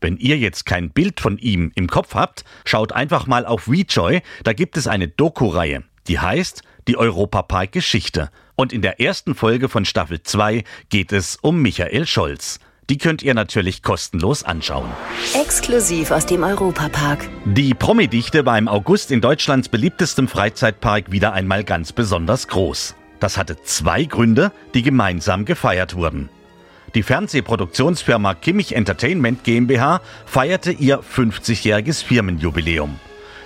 Wenn 0.01 0.17
ihr 0.17 0.39
jetzt 0.39 0.65
kein 0.65 0.89
Bild 0.89 1.21
von 1.21 1.37
ihm 1.37 1.73
im 1.75 1.89
Kopf 1.89 2.15
habt, 2.15 2.43
schaut 2.65 2.93
einfach 2.93 3.27
mal 3.27 3.45
auf 3.45 3.69
WeJoy, 3.69 4.23
da 4.45 4.55
gibt 4.55 4.79
es 4.79 4.87
eine 4.87 5.09
Doku-Reihe, 5.09 5.85
die 6.07 6.19
heißt 6.19 6.63
Die 6.89 6.97
Europapark 6.97 7.71
Geschichte. 7.73 8.31
Und 8.57 8.73
in 8.73 8.81
der 8.81 8.99
ersten 8.99 9.35
Folge 9.35 9.69
von 9.69 9.85
Staffel 9.85 10.23
2 10.23 10.65
geht 10.89 11.13
es 11.13 11.37
um 11.37 11.61
Michael 11.61 12.07
Scholz. 12.07 12.61
Die 12.89 12.97
könnt 12.97 13.23
ihr 13.23 13.35
natürlich 13.35 13.83
kostenlos 13.83 14.43
anschauen. 14.43 14.89
Exklusiv 15.35 16.11
aus 16.11 16.25
dem 16.25 16.43
Europapark. 16.43 17.29
Die 17.45 17.75
Promidichte 17.75 18.47
war 18.47 18.57
im 18.57 18.69
August 18.69 19.11
in 19.11 19.21
Deutschlands 19.21 19.69
beliebtestem 19.69 20.29
Freizeitpark 20.29 21.13
wieder 21.13 21.35
einmal 21.35 21.63
ganz 21.63 21.93
besonders 21.93 22.49
groß. 22.49 22.95
Das 23.21 23.37
hatte 23.37 23.61
zwei 23.63 24.05
Gründe, 24.05 24.51
die 24.73 24.83
gemeinsam 24.83 25.45
gefeiert 25.45 25.95
wurden. 25.95 26.31
Die 26.95 27.03
Fernsehproduktionsfirma 27.03 28.33
Kimmich 28.33 28.75
Entertainment 28.75 29.45
GmbH 29.45 30.01
feierte 30.25 30.73
ihr 30.73 31.01
50-jähriges 31.03 32.03
Firmenjubiläum. 32.03 32.99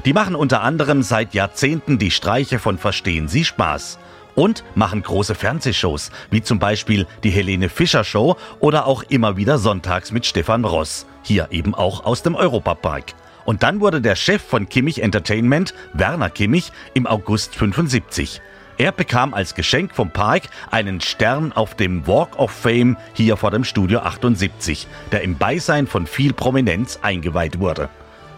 Die 0.04 0.12
machen 0.12 0.34
unter 0.34 0.62
anderem 0.62 1.02
seit 1.02 1.32
Jahrzehnten 1.32 1.96
die 1.96 2.10
Streiche 2.10 2.58
von 2.58 2.76
Verstehen 2.76 3.28
Sie 3.28 3.44
Spaß 3.44 4.00
und 4.34 4.64
machen 4.74 5.02
große 5.02 5.36
Fernsehshows, 5.36 6.10
wie 6.30 6.42
zum 6.42 6.58
Beispiel 6.58 7.06
die 7.22 7.30
Helene 7.30 7.68
Fischer 7.68 8.02
Show 8.02 8.36
oder 8.58 8.86
auch 8.86 9.04
immer 9.04 9.36
wieder 9.36 9.58
sonntags 9.58 10.10
mit 10.10 10.26
Stefan 10.26 10.64
Ross, 10.64 11.06
hier 11.22 11.48
eben 11.52 11.74
auch 11.74 12.04
aus 12.04 12.22
dem 12.22 12.34
Europapark. 12.34 13.14
Und 13.44 13.62
dann 13.62 13.80
wurde 13.80 14.00
der 14.00 14.16
Chef 14.16 14.42
von 14.42 14.68
Kimmich 14.68 15.02
Entertainment, 15.02 15.74
Werner 15.92 16.30
Kimmich, 16.30 16.72
im 16.94 17.06
August 17.06 17.54
75. 17.54 18.40
Er 18.78 18.90
bekam 18.90 19.34
als 19.34 19.54
Geschenk 19.54 19.94
vom 19.94 20.10
Park 20.10 20.44
einen 20.70 21.00
Stern 21.00 21.52
auf 21.52 21.76
dem 21.76 22.06
Walk 22.08 22.38
of 22.38 22.50
Fame 22.50 22.96
hier 23.12 23.36
vor 23.36 23.52
dem 23.52 23.62
Studio 23.62 24.00
78, 24.00 24.88
der 25.12 25.22
im 25.22 25.36
Beisein 25.36 25.86
von 25.86 26.08
viel 26.08 26.32
Prominenz 26.32 26.98
eingeweiht 27.02 27.60
wurde. 27.60 27.88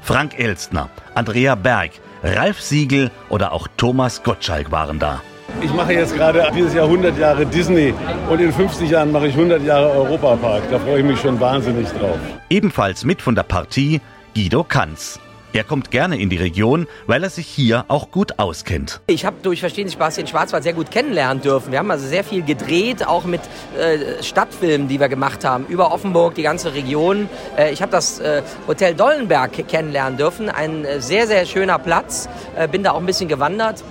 Frank 0.04 0.38
Elstner, 0.38 0.90
Andrea 1.14 1.54
Berg, 1.54 1.92
Ralf 2.22 2.60
Siegel 2.60 3.10
oder 3.30 3.52
auch 3.52 3.66
Thomas 3.78 4.22
Gottschalk 4.22 4.70
waren 4.70 4.98
da. 4.98 5.22
Ich 5.62 5.72
mache 5.72 5.94
jetzt 5.94 6.14
gerade 6.14 6.46
dieses 6.54 6.74
Jahr 6.74 6.84
100 6.84 7.16
Jahre 7.16 7.46
Disney 7.46 7.94
und 8.28 8.38
in 8.38 8.52
50 8.52 8.90
Jahren 8.90 9.12
mache 9.12 9.28
ich 9.28 9.34
100 9.34 9.62
Jahre 9.62 9.90
Europapark. 9.92 10.62
Da 10.70 10.78
freue 10.78 10.98
ich 10.98 11.06
mich 11.06 11.18
schon 11.20 11.40
wahnsinnig 11.40 11.88
drauf. 11.88 12.18
Ebenfalls 12.50 13.04
mit 13.04 13.22
von 13.22 13.34
der 13.34 13.44
Partie 13.44 14.02
Guido 14.34 14.62
Kanz. 14.62 15.18
Er 15.54 15.62
kommt 15.62 15.92
gerne 15.92 16.20
in 16.20 16.30
die 16.30 16.36
Region, 16.36 16.88
weil 17.06 17.22
er 17.22 17.30
sich 17.30 17.46
hier 17.46 17.84
auch 17.86 18.10
gut 18.10 18.40
auskennt. 18.40 19.00
Ich 19.06 19.24
habe 19.24 19.36
durch 19.40 19.60
Verstehen 19.60 19.86
Sie 19.86 19.94
Spaß 19.94 20.16
den 20.16 20.26
Schwarzwald 20.26 20.64
sehr 20.64 20.72
gut 20.72 20.90
kennenlernen 20.90 21.44
dürfen. 21.44 21.70
Wir 21.70 21.78
haben 21.78 21.92
also 21.92 22.08
sehr 22.08 22.24
viel 22.24 22.42
gedreht, 22.42 23.06
auch 23.06 23.24
mit 23.24 23.40
äh, 23.78 24.20
Stadtfilmen, 24.20 24.88
die 24.88 24.98
wir 24.98 25.08
gemacht 25.08 25.44
haben, 25.44 25.66
über 25.68 25.92
Offenburg, 25.92 26.34
die 26.34 26.42
ganze 26.42 26.74
Region. 26.74 27.28
Äh, 27.56 27.70
ich 27.70 27.82
habe 27.82 27.92
das 27.92 28.18
äh, 28.18 28.42
Hotel 28.66 28.96
Dollenberg 28.96 29.68
kennenlernen 29.68 30.18
dürfen, 30.18 30.48
ein 30.48 30.84
äh, 30.84 31.00
sehr, 31.00 31.28
sehr 31.28 31.46
schöner 31.46 31.78
Platz. 31.78 32.28
Äh, 32.56 32.66
bin 32.66 32.82
da 32.82 32.90
auch 32.90 32.98
ein 32.98 33.06
bisschen 33.06 33.28
gewandert. 33.28 33.84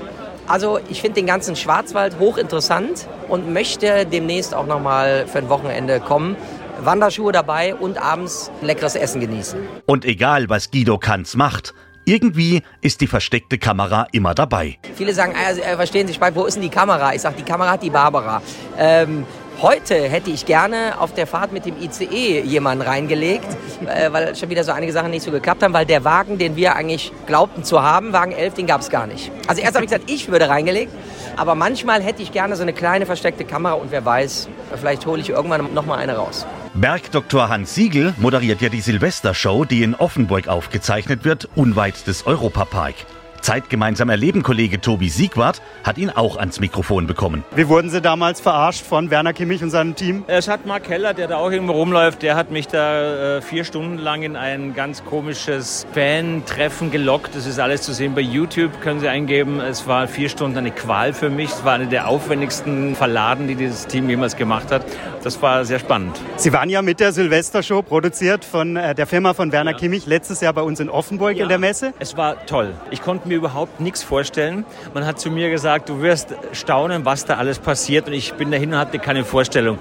Also 0.45 0.79
ich 0.89 0.99
finde 0.99 1.15
den 1.15 1.27
ganzen 1.27 1.55
Schwarzwald 1.55 2.19
hochinteressant 2.19 3.07
und 3.29 3.53
möchte 3.53 4.05
demnächst 4.05 4.53
auch 4.53 4.65
nochmal 4.65 5.25
für 5.27 5.37
ein 5.37 5.47
Wochenende 5.47 6.01
kommen. 6.01 6.35
Wanderschuhe 6.85 7.31
dabei 7.31 7.75
und 7.75 7.97
abends 7.97 8.51
leckeres 8.61 8.95
Essen 8.95 9.21
genießen. 9.21 9.59
Und 9.85 10.05
egal, 10.05 10.49
was 10.49 10.71
Guido 10.71 10.97
Kanz 10.97 11.35
macht, 11.35 11.73
irgendwie 12.05 12.63
ist 12.81 13.01
die 13.01 13.07
versteckte 13.07 13.57
Kamera 13.57 14.07
immer 14.11 14.33
dabei. 14.33 14.77
Viele 14.95 15.13
sagen, 15.13 15.33
also, 15.47 15.61
äh, 15.61 15.75
verstehen 15.75 16.07
Sie, 16.07 16.17
wo 16.33 16.45
ist 16.45 16.55
denn 16.55 16.63
die 16.63 16.69
Kamera? 16.69 17.13
Ich 17.13 17.21
sage, 17.21 17.35
die 17.37 17.43
Kamera 17.43 17.71
hat 17.71 17.83
die 17.83 17.89
Barbara. 17.89 18.41
Ähm, 18.77 19.25
Heute 19.61 19.95
hätte 19.95 20.29
ich 20.29 20.45
gerne 20.45 20.99
auf 20.99 21.13
der 21.13 21.27
Fahrt 21.27 21.53
mit 21.53 21.65
dem 21.65 21.75
ICE 21.79 22.41
jemanden 22.41 22.81
reingelegt, 22.81 23.47
äh, 23.85 24.11
weil 24.11 24.35
schon 24.35 24.49
wieder 24.49 24.63
so 24.63 24.71
einige 24.71 24.91
Sachen 24.91 25.11
nicht 25.11 25.23
so 25.23 25.31
geklappt 25.31 25.63
haben, 25.63 25.73
weil 25.73 25.85
der 25.85 26.03
Wagen, 26.03 26.37
den 26.37 26.55
wir 26.55 26.75
eigentlich 26.75 27.13
glaubten 27.27 27.63
zu 27.63 27.81
haben, 27.81 28.11
Wagen 28.13 28.31
11, 28.33 28.55
den 28.55 28.67
gab 28.67 28.81
es 28.81 28.89
gar 28.89 29.07
nicht. 29.07 29.31
Also 29.47 29.61
erst 29.61 29.75
habe 29.75 29.85
ich 29.85 29.91
gesagt, 29.91 30.09
ich 30.11 30.29
würde 30.29 30.49
reingelegt, 30.49 30.91
aber 31.37 31.55
manchmal 31.55 32.01
hätte 32.01 32.21
ich 32.21 32.31
gerne 32.31 32.55
so 32.55 32.63
eine 32.63 32.73
kleine 32.73 33.05
versteckte 33.05 33.45
Kamera 33.45 33.73
und 33.73 33.91
wer 33.91 34.03
weiß, 34.03 34.49
vielleicht 34.75 35.05
hole 35.05 35.21
ich 35.21 35.29
irgendwann 35.29 35.73
noch 35.73 35.85
mal 35.85 35.97
eine 35.97 36.17
raus. 36.17 36.45
Bergdoktor 36.75 37.49
Hans 37.49 37.75
Siegel 37.75 38.15
moderiert 38.17 38.61
ja 38.61 38.69
die 38.69 38.81
Silvestershow, 38.81 39.63
die 39.63 39.83
in 39.83 39.93
Offenburg 39.93 40.47
aufgezeichnet 40.47 41.23
wird, 41.23 41.47
unweit 41.53 42.07
des 42.07 42.25
Europapark. 42.25 42.95
Zeit 43.43 43.69
gemeinsam 43.69 44.09
erleben 44.09 44.41
Kollege 44.41 44.79
Tobi 44.79 45.09
Siegwart 45.09 45.61
hat 45.83 45.97
ihn 45.97 46.09
auch 46.09 46.37
ans 46.37 46.59
Mikrofon 46.61 47.07
bekommen. 47.07 47.43
Wie 47.55 47.67
wurden 47.67 47.89
Sie 47.89 48.01
damals 48.01 48.39
verarscht 48.39 48.85
von 48.85 49.11
Werner 49.11 49.33
Kimmich 49.33 49.61
und 49.61 49.69
seinem 49.69 49.95
Team? 49.95 50.23
Es 50.27 50.47
hat 50.47 50.65
Mark 50.65 50.85
Keller, 50.85 51.13
der 51.13 51.27
da 51.27 51.37
auch 51.37 51.51
irgendwo 51.51 51.73
rumläuft, 51.73 52.21
der 52.21 52.35
hat 52.35 52.51
mich 52.51 52.67
da 52.67 53.37
äh, 53.37 53.41
vier 53.41 53.65
Stunden 53.65 53.97
lang 53.97 54.23
in 54.23 54.37
ein 54.37 54.73
ganz 54.73 55.03
komisches 55.03 55.85
Fan-Treffen 55.93 56.89
gelockt. 56.89 57.35
Das 57.35 57.45
ist 57.45 57.59
alles 57.59 57.81
zu 57.81 57.93
sehen 57.93 58.15
bei 58.15 58.21
YouTube, 58.21 58.79
können 58.81 59.01
Sie 59.01 59.09
eingeben. 59.09 59.59
Es 59.59 59.87
war 59.87 60.07
vier 60.07 60.29
Stunden 60.29 60.57
eine 60.57 60.71
Qual 60.71 61.13
für 61.13 61.29
mich. 61.29 61.49
Es 61.49 61.65
war 61.65 61.73
eine 61.73 61.87
der 61.87 62.07
aufwendigsten 62.07 62.95
Verladen, 62.95 63.47
die 63.47 63.55
dieses 63.55 63.87
Team 63.87 64.09
jemals 64.09 64.37
gemacht 64.37 64.71
hat. 64.71 64.85
Das 65.23 65.41
war 65.41 65.63
sehr 65.65 65.79
spannend. 65.79 66.19
Sie 66.37 66.51
waren 66.51 66.69
ja 66.69 66.81
mit 66.81 66.99
der 66.99 67.11
Silvestershow 67.11 67.81
produziert 67.81 68.43
von 68.43 68.75
äh, 68.75 68.95
der 68.95 69.07
Firma 69.07 69.33
von 69.33 69.51
Werner 69.51 69.71
ja. 69.71 69.77
Kimmich 69.77 70.05
letztes 70.05 70.41
Jahr 70.41 70.53
bei 70.53 70.61
uns 70.61 70.79
in 70.79 70.89
Offenburg 70.89 71.35
ja, 71.35 71.43
in 71.43 71.49
der 71.49 71.59
Messe. 71.59 71.93
Es 71.99 72.17
war 72.17 72.45
toll. 72.45 72.73
Ich 72.91 73.01
konnte 73.01 73.27
mir 73.27 73.32
mir 73.33 73.37
überhaupt 73.37 73.79
nichts 73.79 74.03
vorstellen. 74.03 74.65
Man 74.93 75.05
hat 75.05 75.19
zu 75.19 75.31
mir 75.31 75.49
gesagt, 75.49 75.89
du 75.89 76.01
wirst 76.01 76.35
staunen, 76.51 77.05
was 77.05 77.25
da 77.25 77.35
alles 77.37 77.59
passiert. 77.59 78.07
Und 78.07 78.13
ich 78.13 78.33
bin 78.33 78.51
dahin 78.51 78.73
und 78.73 78.79
hatte 78.79 78.99
keine 78.99 79.25
Vorstellung. 79.25 79.79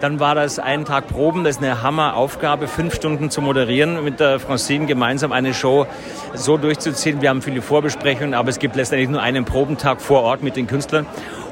Dann 0.00 0.18
war 0.18 0.34
das 0.34 0.58
einen 0.58 0.84
Tag 0.84 1.06
Proben, 1.06 1.44
das 1.44 1.56
ist 1.56 1.62
eine 1.62 1.82
Hammeraufgabe, 1.82 2.66
fünf 2.66 2.92
Stunden 2.92 3.30
zu 3.30 3.40
moderieren, 3.40 4.02
mit 4.02 4.18
der 4.18 4.40
Francine 4.40 4.86
gemeinsam 4.86 5.30
eine 5.30 5.54
Show 5.54 5.86
so 6.34 6.56
durchzuziehen. 6.56 7.22
Wir 7.22 7.28
haben 7.28 7.40
viele 7.40 7.62
Vorbesprechungen, 7.62 8.34
aber 8.34 8.48
es 8.48 8.58
gibt 8.58 8.74
letztendlich 8.74 9.08
nur 9.08 9.22
einen 9.22 9.44
Probentag 9.44 10.00
vor 10.00 10.22
Ort 10.22 10.42
mit 10.42 10.56
den 10.56 10.66
Künstlern. 10.66 11.06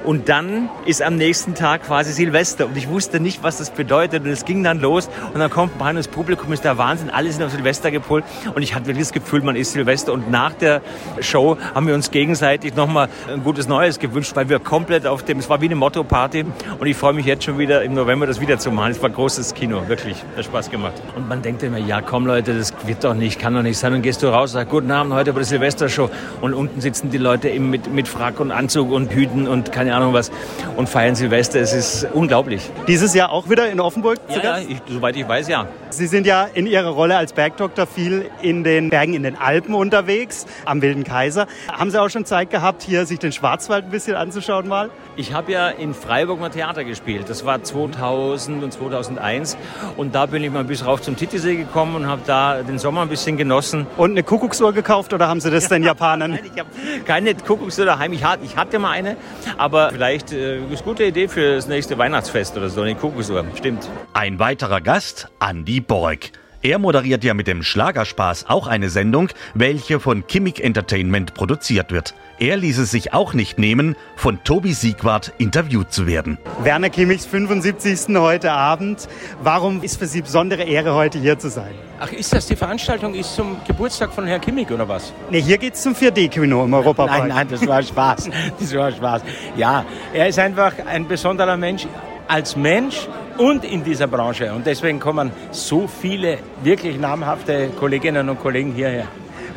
Und 0.04 0.28
dann 0.28 0.68
ist 0.86 1.02
am 1.02 1.16
nächsten 1.16 1.54
Tag 1.54 1.84
quasi 1.84 2.12
Silvester. 2.12 2.66
Und 2.66 2.76
ich 2.76 2.88
wusste 2.88 3.20
nicht, 3.20 3.42
was 3.42 3.58
das 3.58 3.70
bedeutet. 3.70 4.24
Und 4.24 4.30
es 4.30 4.44
ging 4.44 4.64
dann 4.64 4.80
los. 4.80 5.08
Und 5.32 5.40
dann 5.40 5.50
kommt 5.50 5.78
man, 5.78 5.96
das 5.96 6.08
Publikum 6.08 6.52
ist 6.52 6.64
der 6.64 6.78
Wahnsinn. 6.78 7.10
Alle 7.10 7.30
sind 7.30 7.42
auf 7.42 7.52
Silvester 7.52 7.90
gepolt. 7.90 8.24
Und 8.54 8.62
ich 8.62 8.74
hatte 8.74 8.86
wirklich 8.86 9.06
das 9.06 9.12
Gefühl, 9.12 9.42
man 9.42 9.56
ist 9.56 9.72
Silvester. 9.72 10.12
Und 10.12 10.30
nach 10.30 10.54
der 10.54 10.80
Show 11.20 11.58
haben 11.74 11.86
wir 11.86 11.94
uns 11.94 12.10
gegenseitig 12.10 12.74
nochmal 12.74 13.08
ein 13.28 13.44
gutes 13.44 13.68
Neues 13.68 13.98
gewünscht, 13.98 14.32
weil 14.34 14.48
wir 14.48 14.58
komplett 14.58 15.06
auf 15.06 15.22
dem, 15.22 15.38
es 15.38 15.48
war 15.50 15.60
wie 15.60 15.66
eine 15.66 15.76
Motto-Party. 15.76 16.44
Und 16.78 16.86
ich 16.86 16.96
freue 16.96 17.12
mich 17.12 17.26
jetzt 17.26 17.44
schon 17.44 17.58
wieder 17.58 17.82
im 17.82 17.94
November 17.94 18.26
das 18.26 18.40
wieder 18.40 18.58
zu 18.58 18.70
machen. 18.70 18.92
Es 18.92 19.02
war 19.02 19.10
großes 19.10 19.54
Kino, 19.54 19.86
wirklich. 19.88 20.16
Hat 20.36 20.44
Spaß 20.44 20.70
gemacht. 20.70 20.94
Und 21.16 21.28
man 21.28 21.42
denkt 21.42 21.62
immer, 21.62 21.78
ja 21.78 22.00
komm 22.00 22.26
Leute, 22.26 22.56
das 22.56 22.72
wird 22.86 23.04
doch 23.04 23.14
nicht, 23.14 23.38
kann 23.38 23.54
doch 23.54 23.62
nicht 23.62 23.78
sein. 23.78 23.92
Und 23.92 24.02
gehst 24.02 24.22
du 24.22 24.28
raus, 24.28 24.52
sagst, 24.52 24.70
guten 24.70 24.90
Abend, 24.90 25.12
heute 25.12 25.32
bei 25.32 25.40
der 25.40 25.46
Silvestershow. 25.46 26.10
Und 26.40 26.54
unten 26.54 26.80
sitzen 26.80 27.10
die 27.10 27.18
Leute 27.18 27.48
eben 27.50 27.70
mit, 27.70 27.92
mit 27.92 28.08
Frack 28.08 28.40
und 28.40 28.50
Anzug 28.50 28.90
und 28.90 29.12
Hüten 29.12 29.46
und 29.46 29.72
keine 29.72 29.89
keine 29.90 30.02
Ahnung 30.02 30.14
was 30.14 30.30
und 30.76 30.88
feiern 30.88 31.16
Silvester. 31.16 31.60
Es 31.60 31.72
ist 31.72 32.06
unglaublich. 32.14 32.70
Dieses 32.86 33.12
Jahr 33.12 33.32
auch 33.32 33.50
wieder 33.50 33.68
in 33.70 33.80
Offenburg? 33.80 34.18
Ja, 34.28 34.42
ja 34.42 34.58
ich, 34.58 34.80
soweit 34.86 35.16
ich 35.16 35.26
weiß, 35.26 35.48
ja. 35.48 35.66
Sie 35.90 36.06
sind 36.06 36.26
ja 36.26 36.44
in 36.54 36.68
Ihrer 36.68 36.90
Rolle 36.90 37.16
als 37.16 37.32
Bergdoktor 37.32 37.86
viel 37.86 38.30
in 38.40 38.62
den 38.62 38.90
Bergen 38.90 39.14
in 39.14 39.24
den 39.24 39.36
Alpen 39.36 39.74
unterwegs, 39.74 40.46
am 40.64 40.80
Wilden 40.82 41.02
Kaiser. 41.02 41.48
Haben 41.72 41.90
Sie 41.90 42.00
auch 42.00 42.08
schon 42.08 42.24
Zeit 42.24 42.50
gehabt, 42.50 42.82
hier 42.82 43.04
sich 43.06 43.18
den 43.18 43.32
Schwarzwald 43.32 43.86
ein 43.86 43.90
bisschen 43.90 44.14
anzuschauen 44.14 44.68
mal? 44.68 44.90
Ich 45.16 45.34
habe 45.34 45.50
ja 45.50 45.68
in 45.68 45.92
Freiburg 45.92 46.38
mal 46.38 46.50
Theater 46.50 46.84
gespielt. 46.84 47.28
Das 47.28 47.44
war 47.44 47.62
2000 47.62 48.62
und 48.62 48.72
2001. 48.72 49.56
Und 49.96 50.14
da 50.14 50.26
bin 50.26 50.44
ich 50.44 50.52
mal 50.52 50.62
bis 50.62 50.86
rauf 50.86 51.02
zum 51.02 51.16
Titisee 51.16 51.56
gekommen 51.56 51.96
und 51.96 52.06
habe 52.06 52.22
da 52.24 52.62
den 52.62 52.78
Sommer 52.78 53.02
ein 53.02 53.08
bisschen 53.08 53.36
genossen. 53.36 53.88
Und 53.96 54.12
eine 54.12 54.22
Kuckucksuhr 54.22 54.72
gekauft 54.72 55.12
oder 55.12 55.26
haben 55.26 55.40
Sie 55.40 55.50
das 55.50 55.68
den 55.68 55.82
Japanern? 55.82 56.30
Nein, 56.30 56.50
ich 56.54 56.60
habe 56.60 56.70
keine 57.04 57.34
Kuckucksuhr 57.34 57.86
daheim. 57.86 58.12
Ich 58.12 58.24
hatte 58.24 58.78
mal 58.78 58.92
eine, 58.92 59.16
aber 59.58 59.79
Aber 59.80 59.92
vielleicht 59.92 60.32
äh, 60.32 60.58
ist 60.58 60.66
eine 60.68 60.82
gute 60.82 61.04
Idee 61.04 61.26
für 61.26 61.54
das 61.54 61.66
nächste 61.66 61.96
Weihnachtsfest 61.96 62.54
oder 62.56 62.68
so, 62.68 62.82
eine 62.82 62.94
Kokosuhr. 62.94 63.44
Stimmt. 63.54 63.88
Ein 64.12 64.38
weiterer 64.38 64.82
Gast, 64.82 65.28
Andy 65.40 65.80
Borg. 65.80 66.32
Er 66.62 66.78
moderiert 66.78 67.24
ja 67.24 67.32
mit 67.32 67.46
dem 67.46 67.62
Schlagerspaß 67.62 68.44
auch 68.50 68.66
eine 68.66 68.90
Sendung, 68.90 69.30
welche 69.54 69.98
von 69.98 70.26
Kimmig 70.26 70.60
Entertainment 70.60 71.32
produziert 71.32 71.90
wird. 71.90 72.12
Er 72.38 72.58
ließ 72.58 72.76
es 72.76 72.90
sich 72.90 73.14
auch 73.14 73.32
nicht 73.32 73.58
nehmen, 73.58 73.96
von 74.14 74.44
Tobi 74.44 74.74
Siegwart 74.74 75.32
interviewt 75.38 75.90
zu 75.90 76.06
werden. 76.06 76.36
Werner 76.62 76.90
Kimmichs 76.90 77.24
75. 77.24 78.14
heute 78.16 78.52
Abend. 78.52 79.08
Warum 79.42 79.82
ist 79.82 79.96
für 79.98 80.06
Sie 80.06 80.20
besondere 80.20 80.64
Ehre, 80.64 80.94
heute 80.94 81.18
hier 81.18 81.38
zu 81.38 81.48
sein? 81.48 81.72
Ach, 81.98 82.12
ist 82.12 82.30
das 82.34 82.46
die 82.46 82.56
Veranstaltung 82.56 83.14
ist 83.14 83.34
zum 83.34 83.56
Geburtstag 83.66 84.12
von 84.12 84.26
Herrn 84.26 84.42
Kimmig 84.42 84.70
oder 84.70 84.86
was? 84.86 85.14
Nee, 85.30 85.40
hier 85.40 85.56
geht's 85.56 85.82
zum 85.82 85.94
4D-Kino 85.94 86.64
im 86.64 86.74
Europapark. 86.74 87.20
Nein, 87.20 87.28
nein, 87.28 87.48
das 87.50 87.66
war 87.66 87.82
Spaß. 87.82 88.28
Das 88.60 88.74
war 88.74 88.92
Spaß. 88.92 89.22
Ja, 89.56 89.86
er 90.12 90.28
ist 90.28 90.38
einfach 90.38 90.74
ein 90.86 91.08
besonderer 91.08 91.56
Mensch 91.56 91.86
als 92.30 92.56
Mensch 92.56 93.08
und 93.38 93.64
in 93.64 93.82
dieser 93.82 94.06
Branche. 94.06 94.52
Und 94.52 94.66
deswegen 94.66 95.00
kommen 95.00 95.32
so 95.50 95.88
viele 95.88 96.38
wirklich 96.62 96.98
namhafte 96.98 97.70
Kolleginnen 97.78 98.28
und 98.28 98.40
Kollegen 98.40 98.72
hierher. 98.72 99.08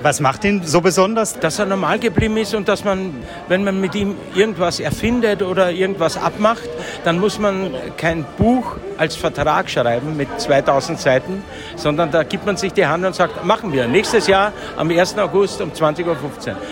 Was 0.02 0.20
macht 0.20 0.44
ihn 0.44 0.64
so 0.66 0.82
besonders? 0.82 1.40
Dass 1.40 1.60
er 1.60 1.66
normal 1.66 1.98
geblieben 1.98 2.36
ist 2.36 2.54
und 2.56 2.68
dass 2.68 2.84
man, 2.84 3.14
wenn 3.48 3.64
man 3.64 3.80
mit 3.80 3.96
ihm 3.96 4.18
irgendwas 4.36 4.82
erfindet 4.82 5.42
oder 5.42 5.72
irgendwas 5.72 6.18
abmacht, 6.18 6.68
dann 7.06 7.20
muss 7.20 7.40
man 7.40 7.72
kein 7.96 8.26
Buch 8.38 8.76
als 8.98 9.16
Vertrag 9.16 9.70
schreiben 9.70 10.18
mit 10.18 10.28
2000 10.42 11.00
Seiten, 11.00 11.44
sondern 11.78 12.12
da 12.12 12.24
gibt 12.24 12.46
man 12.46 12.58
sich 12.58 12.74
die 12.74 12.86
Hand 12.86 13.06
und 13.06 13.16
sagt, 13.16 13.46
machen 13.46 13.72
wir. 13.72 13.88
Nächstes 13.88 14.28
Jahr 14.28 14.52
am 14.76 14.90
1. 14.90 15.18
August 15.20 15.62
um 15.62 15.72
20.15 15.72 16.06
Uhr. 16.08 16.16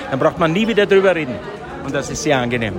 Dann 0.10 0.20
braucht 0.20 0.40
man 0.40 0.52
nie 0.52 0.68
wieder 0.68 0.86
drüber 0.86 1.16
reden. 1.16 1.36
Und 1.86 1.96
das 1.96 2.10
ist 2.10 2.24
sehr 2.24 2.38
angenehm. 2.38 2.74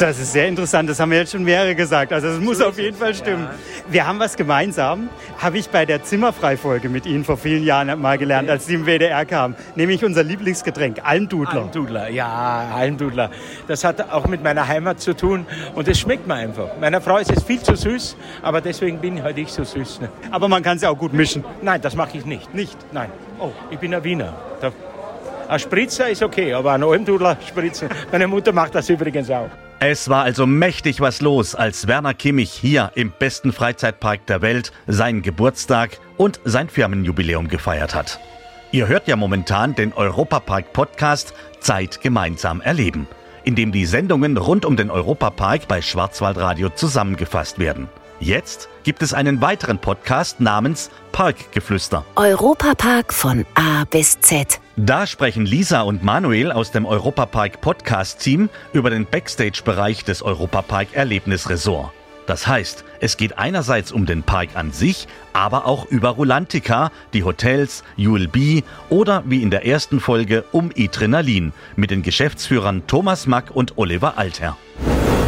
Das 0.00 0.18
ist 0.18 0.32
sehr 0.32 0.48
interessant, 0.48 0.88
das 0.88 0.98
haben 0.98 1.10
wir 1.10 1.18
jetzt 1.18 1.32
schon 1.32 1.44
mehrere 1.44 1.74
gesagt. 1.74 2.10
Also 2.10 2.28
es 2.28 2.40
muss 2.40 2.56
so 2.56 2.68
auf 2.68 2.78
jeden 2.78 2.96
Fall 2.96 3.14
stimmen. 3.14 3.42
Ja. 3.42 3.92
Wir 3.92 4.06
haben 4.06 4.18
was 4.18 4.34
gemeinsam, 4.34 5.10
habe 5.36 5.58
ich 5.58 5.68
bei 5.68 5.84
der 5.84 6.02
Zimmerfrei-Folge 6.02 6.88
mit 6.88 7.04
Ihnen 7.04 7.22
vor 7.22 7.36
vielen 7.36 7.62
Jahren 7.64 8.00
mal 8.00 8.16
gelernt, 8.16 8.48
als 8.48 8.66
Sie 8.66 8.76
im 8.76 8.86
WDR 8.86 9.26
kamen. 9.26 9.56
Nämlich 9.74 10.02
unser 10.02 10.22
Lieblingsgetränk, 10.22 11.02
Almdudler. 11.04 11.64
Almdudler, 11.64 12.08
ja, 12.08 12.70
Almdudler. 12.74 13.30
Das 13.68 13.84
hat 13.84 14.10
auch 14.10 14.26
mit 14.26 14.42
meiner 14.42 14.66
Heimat 14.66 15.00
zu 15.00 15.14
tun 15.14 15.44
und 15.74 15.86
es 15.86 16.00
schmeckt 16.00 16.26
mir 16.26 16.34
einfach. 16.34 16.68
Meiner 16.80 17.02
Frau 17.02 17.18
ist 17.18 17.30
es 17.30 17.42
viel 17.42 17.60
zu 17.60 17.76
süß, 17.76 18.16
aber 18.40 18.62
deswegen 18.62 19.02
bin 19.02 19.18
ich 19.18 19.22
halt 19.22 19.36
ich 19.36 19.52
so 19.52 19.64
süß. 19.64 20.00
Ne? 20.00 20.08
Aber 20.30 20.48
man 20.48 20.62
kann 20.62 20.76
es 20.76 20.82
ja 20.82 20.88
auch 20.88 20.98
gut 20.98 21.12
mischen. 21.12 21.44
Nein, 21.60 21.82
das 21.82 21.94
mache 21.94 22.16
ich 22.16 22.24
nicht. 22.24 22.54
Nicht? 22.54 22.78
Nein. 22.92 23.10
Oh, 23.38 23.52
ich 23.70 23.78
bin 23.78 23.92
ein 23.92 24.02
Wiener. 24.02 24.32
Da 24.62 24.72
ein 25.46 25.58
Spritzer 25.58 26.08
ist 26.08 26.22
okay, 26.22 26.54
aber 26.54 26.72
ein 26.72 26.82
Almdudler 26.82 27.36
spritzen. 27.46 27.90
Meine 28.10 28.28
Mutter 28.28 28.52
macht 28.52 28.74
das 28.74 28.88
übrigens 28.88 29.30
auch. 29.30 29.50
Es 29.82 30.10
war 30.10 30.24
also 30.24 30.44
mächtig 30.46 31.00
was 31.00 31.22
los, 31.22 31.54
als 31.54 31.86
Werner 31.86 32.12
Kimmich 32.12 32.52
hier 32.52 32.92
im 32.96 33.10
besten 33.18 33.50
Freizeitpark 33.50 34.26
der 34.26 34.42
Welt 34.42 34.72
seinen 34.86 35.22
Geburtstag 35.22 35.98
und 36.18 36.38
sein 36.44 36.68
Firmenjubiläum 36.68 37.48
gefeiert 37.48 37.94
hat. 37.94 38.20
Ihr 38.72 38.88
hört 38.88 39.08
ja 39.08 39.16
momentan 39.16 39.74
den 39.74 39.94
Europapark 39.94 40.74
Podcast 40.74 41.32
Zeit 41.60 42.02
gemeinsam 42.02 42.60
erleben, 42.60 43.08
in 43.42 43.54
dem 43.54 43.72
die 43.72 43.86
Sendungen 43.86 44.36
rund 44.36 44.66
um 44.66 44.76
den 44.76 44.90
Europapark 44.90 45.66
bei 45.66 45.80
Schwarzwaldradio 45.80 46.68
zusammengefasst 46.68 47.58
werden. 47.58 47.88
Jetzt 48.20 48.68
gibt 48.84 49.02
es 49.02 49.14
einen 49.14 49.40
weiteren 49.40 49.78
Podcast 49.78 50.40
namens 50.40 50.90
Parkgeflüster. 51.10 52.04
Europapark 52.16 53.14
von 53.14 53.46
A 53.54 53.84
bis 53.84 54.20
Z. 54.20 54.60
Da 54.76 55.06
sprechen 55.06 55.46
Lisa 55.46 55.80
und 55.80 56.04
Manuel 56.04 56.52
aus 56.52 56.70
dem 56.70 56.84
Europapark 56.84 57.62
Podcast 57.62 58.20
Team 58.20 58.50
über 58.74 58.90
den 58.90 59.06
Backstage-Bereich 59.06 60.04
des 60.04 60.20
Europapark 60.20 60.88
Erlebnisresort. 60.92 61.92
Das 62.26 62.46
heißt, 62.46 62.84
es 63.00 63.16
geht 63.16 63.38
einerseits 63.38 63.90
um 63.90 64.04
den 64.04 64.22
Park 64.22 64.50
an 64.52 64.70
sich, 64.70 65.08
aber 65.32 65.66
auch 65.66 65.86
über 65.86 66.10
Rulantica, 66.10 66.92
die 67.14 67.24
Hotels, 67.24 67.82
ULB 67.96 68.62
oder 68.90 69.24
wie 69.24 69.42
in 69.42 69.50
der 69.50 69.64
ersten 69.64 69.98
Folge 69.98 70.44
um 70.52 70.70
Adrenalin 70.76 71.54
mit 71.74 71.90
den 71.90 72.02
Geschäftsführern 72.02 72.86
Thomas 72.86 73.26
Mack 73.26 73.50
und 73.50 73.78
Oliver 73.78 74.18
Altherr. 74.18 74.58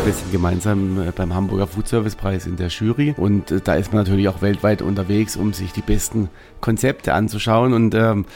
Wir 0.04 0.12
sind 0.12 0.32
gemeinsam 0.32 1.00
äh, 1.00 1.12
beim 1.14 1.32
Hamburger 1.32 1.68
Food 1.68 1.86
Service 1.86 2.16
Preis 2.16 2.46
in 2.46 2.56
der 2.56 2.68
Jury 2.68 3.14
und 3.16 3.52
äh, 3.52 3.60
da 3.60 3.74
ist 3.74 3.92
man 3.92 4.02
natürlich 4.02 4.26
auch 4.26 4.42
weltweit 4.42 4.82
unterwegs, 4.82 5.36
um 5.36 5.52
sich 5.52 5.72
die 5.72 5.80
besten 5.80 6.28
Konzepte 6.60 7.14
anzuschauen 7.14 7.72
und 7.72 7.94
ähm, 7.94 8.26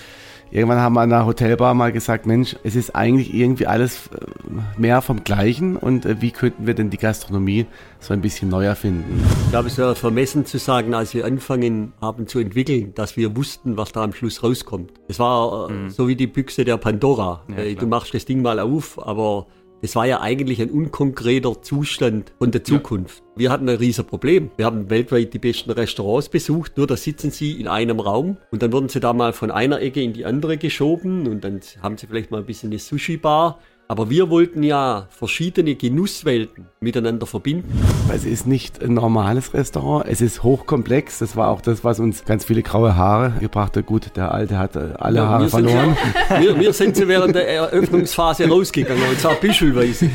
Irgendwann 0.52 0.78
haben 0.78 0.94
wir 0.94 1.00
an 1.00 1.10
der 1.10 1.26
Hotelbar 1.26 1.74
mal 1.74 1.90
gesagt, 1.90 2.24
Mensch, 2.24 2.54
es 2.62 2.76
ist 2.76 2.94
eigentlich 2.94 3.34
irgendwie 3.34 3.66
alles 3.66 4.06
äh, 4.06 4.80
mehr 4.80 5.02
vom 5.02 5.24
Gleichen 5.24 5.76
und 5.76 6.06
wie 6.20 6.30
könnten 6.30 6.68
wir 6.68 6.74
denn 6.74 6.88
die 6.88 6.98
Gastronomie 6.98 7.66
so 7.98 8.14
ein 8.14 8.20
bisschen 8.20 8.48
neu 8.48 8.64
erfinden? 8.64 9.24
Ich 9.46 9.50
glaube, 9.50 9.66
es 9.66 9.76
wäre 9.76 9.96
vermessen 9.96 10.46
zu 10.46 10.58
sagen, 10.58 10.94
als 10.94 11.14
wir 11.14 11.24
angefangen 11.24 11.94
haben 12.00 12.28
zu 12.28 12.38
entwickeln, 12.38 12.94
dass 12.94 13.16
wir 13.16 13.36
wussten, 13.36 13.76
was 13.76 13.90
da 13.90 14.04
am 14.04 14.12
Schluss 14.12 14.44
rauskommt. 14.44 14.92
Es 15.08 15.18
war 15.18 15.68
mhm. 15.68 15.90
so 15.90 16.06
wie 16.06 16.14
die 16.14 16.28
Büchse 16.28 16.64
der 16.64 16.76
Pandora. 16.76 17.42
Ja, 17.48 17.74
du 17.74 17.86
machst 17.88 18.14
das 18.14 18.24
Ding 18.24 18.40
mal 18.40 18.60
auf, 18.60 19.04
aber 19.04 19.48
das 19.82 19.94
war 19.96 20.06
ja 20.06 20.20
eigentlich 20.20 20.60
ein 20.60 20.70
unkonkreter 20.70 21.62
Zustand 21.62 22.32
von 22.38 22.50
der 22.50 22.64
Zukunft. 22.64 23.18
Ja. 23.18 23.24
Wir 23.36 23.50
hatten 23.50 23.68
ein 23.68 23.76
riesen 23.76 24.04
Problem. 24.04 24.50
Wir 24.56 24.64
haben 24.64 24.90
weltweit 24.90 25.34
die 25.34 25.38
besten 25.38 25.70
Restaurants 25.70 26.28
besucht, 26.28 26.76
nur 26.76 26.86
da 26.86 26.96
sitzen 26.96 27.30
sie 27.30 27.60
in 27.60 27.68
einem 27.68 28.00
Raum 28.00 28.38
und 28.50 28.62
dann 28.62 28.72
wurden 28.72 28.88
sie 28.88 29.00
da 29.00 29.12
mal 29.12 29.32
von 29.32 29.50
einer 29.50 29.80
Ecke 29.80 30.02
in 30.02 30.12
die 30.12 30.24
andere 30.24 30.56
geschoben 30.56 31.26
und 31.26 31.44
dann 31.44 31.60
haben 31.82 31.98
sie 31.98 32.06
vielleicht 32.06 32.30
mal 32.30 32.38
ein 32.38 32.46
bisschen 32.46 32.70
eine 32.70 32.78
Sushi-Bar 32.78 33.60
aber 33.88 34.10
wir 34.10 34.30
wollten 34.30 34.62
ja 34.62 35.06
verschiedene 35.10 35.76
Genusswelten 35.76 36.66
miteinander 36.80 37.26
verbinden. 37.26 37.72
Es 38.12 38.24
ist 38.24 38.46
nicht 38.46 38.82
ein 38.82 38.94
normales 38.94 39.54
Restaurant, 39.54 40.06
es 40.08 40.20
ist 40.20 40.42
hochkomplex. 40.42 41.18
Das 41.18 41.36
war 41.36 41.48
auch 41.48 41.60
das, 41.60 41.84
was 41.84 42.00
uns 42.00 42.24
ganz 42.24 42.44
viele 42.44 42.62
graue 42.62 42.96
Haare 42.96 43.34
gebracht 43.40 43.76
hat. 43.76 43.86
Gut, 43.86 44.16
der 44.16 44.32
Alte 44.32 44.58
hat 44.58 44.76
äh, 44.76 44.94
alle 44.96 45.18
ja, 45.18 45.28
Haare 45.28 45.48
verloren. 45.48 45.96
Sind, 46.28 46.40
wir, 46.40 46.60
wir 46.60 46.72
sind 46.72 46.96
so 46.96 47.06
während 47.06 47.34
der 47.34 47.48
Eröffnungsphase 47.48 48.48
rausgegangen 48.48 49.08
und 49.08 49.20
zwar 49.20 49.34
büschelweise. 49.34 50.10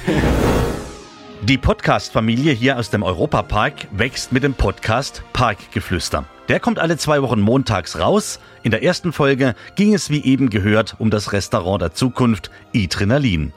Die 1.44 1.58
Podcast-Familie 1.58 2.54
hier 2.54 2.78
aus 2.78 2.90
dem 2.90 3.04
Europapark 3.04 3.88
wächst 3.92 4.32
mit 4.32 4.44
dem 4.44 4.54
Podcast 4.54 5.24
Parkgeflüster. 5.34 6.26
Der 6.50 6.60
kommt 6.60 6.80
alle 6.80 6.98
zwei 6.98 7.22
Wochen 7.22 7.40
montags 7.40 7.98
raus. 7.98 8.40
In 8.62 8.72
der 8.72 8.84
ersten 8.84 9.14
Folge 9.14 9.56
ging 9.76 9.94
es 9.94 10.10
wie 10.10 10.24
eben 10.24 10.50
gehört 10.50 10.96
um 11.00 11.10
das 11.10 11.32
Restaurant 11.32 11.82
der 11.82 11.94
Zukunft 11.94 12.52
Adrenalin. 12.76 13.54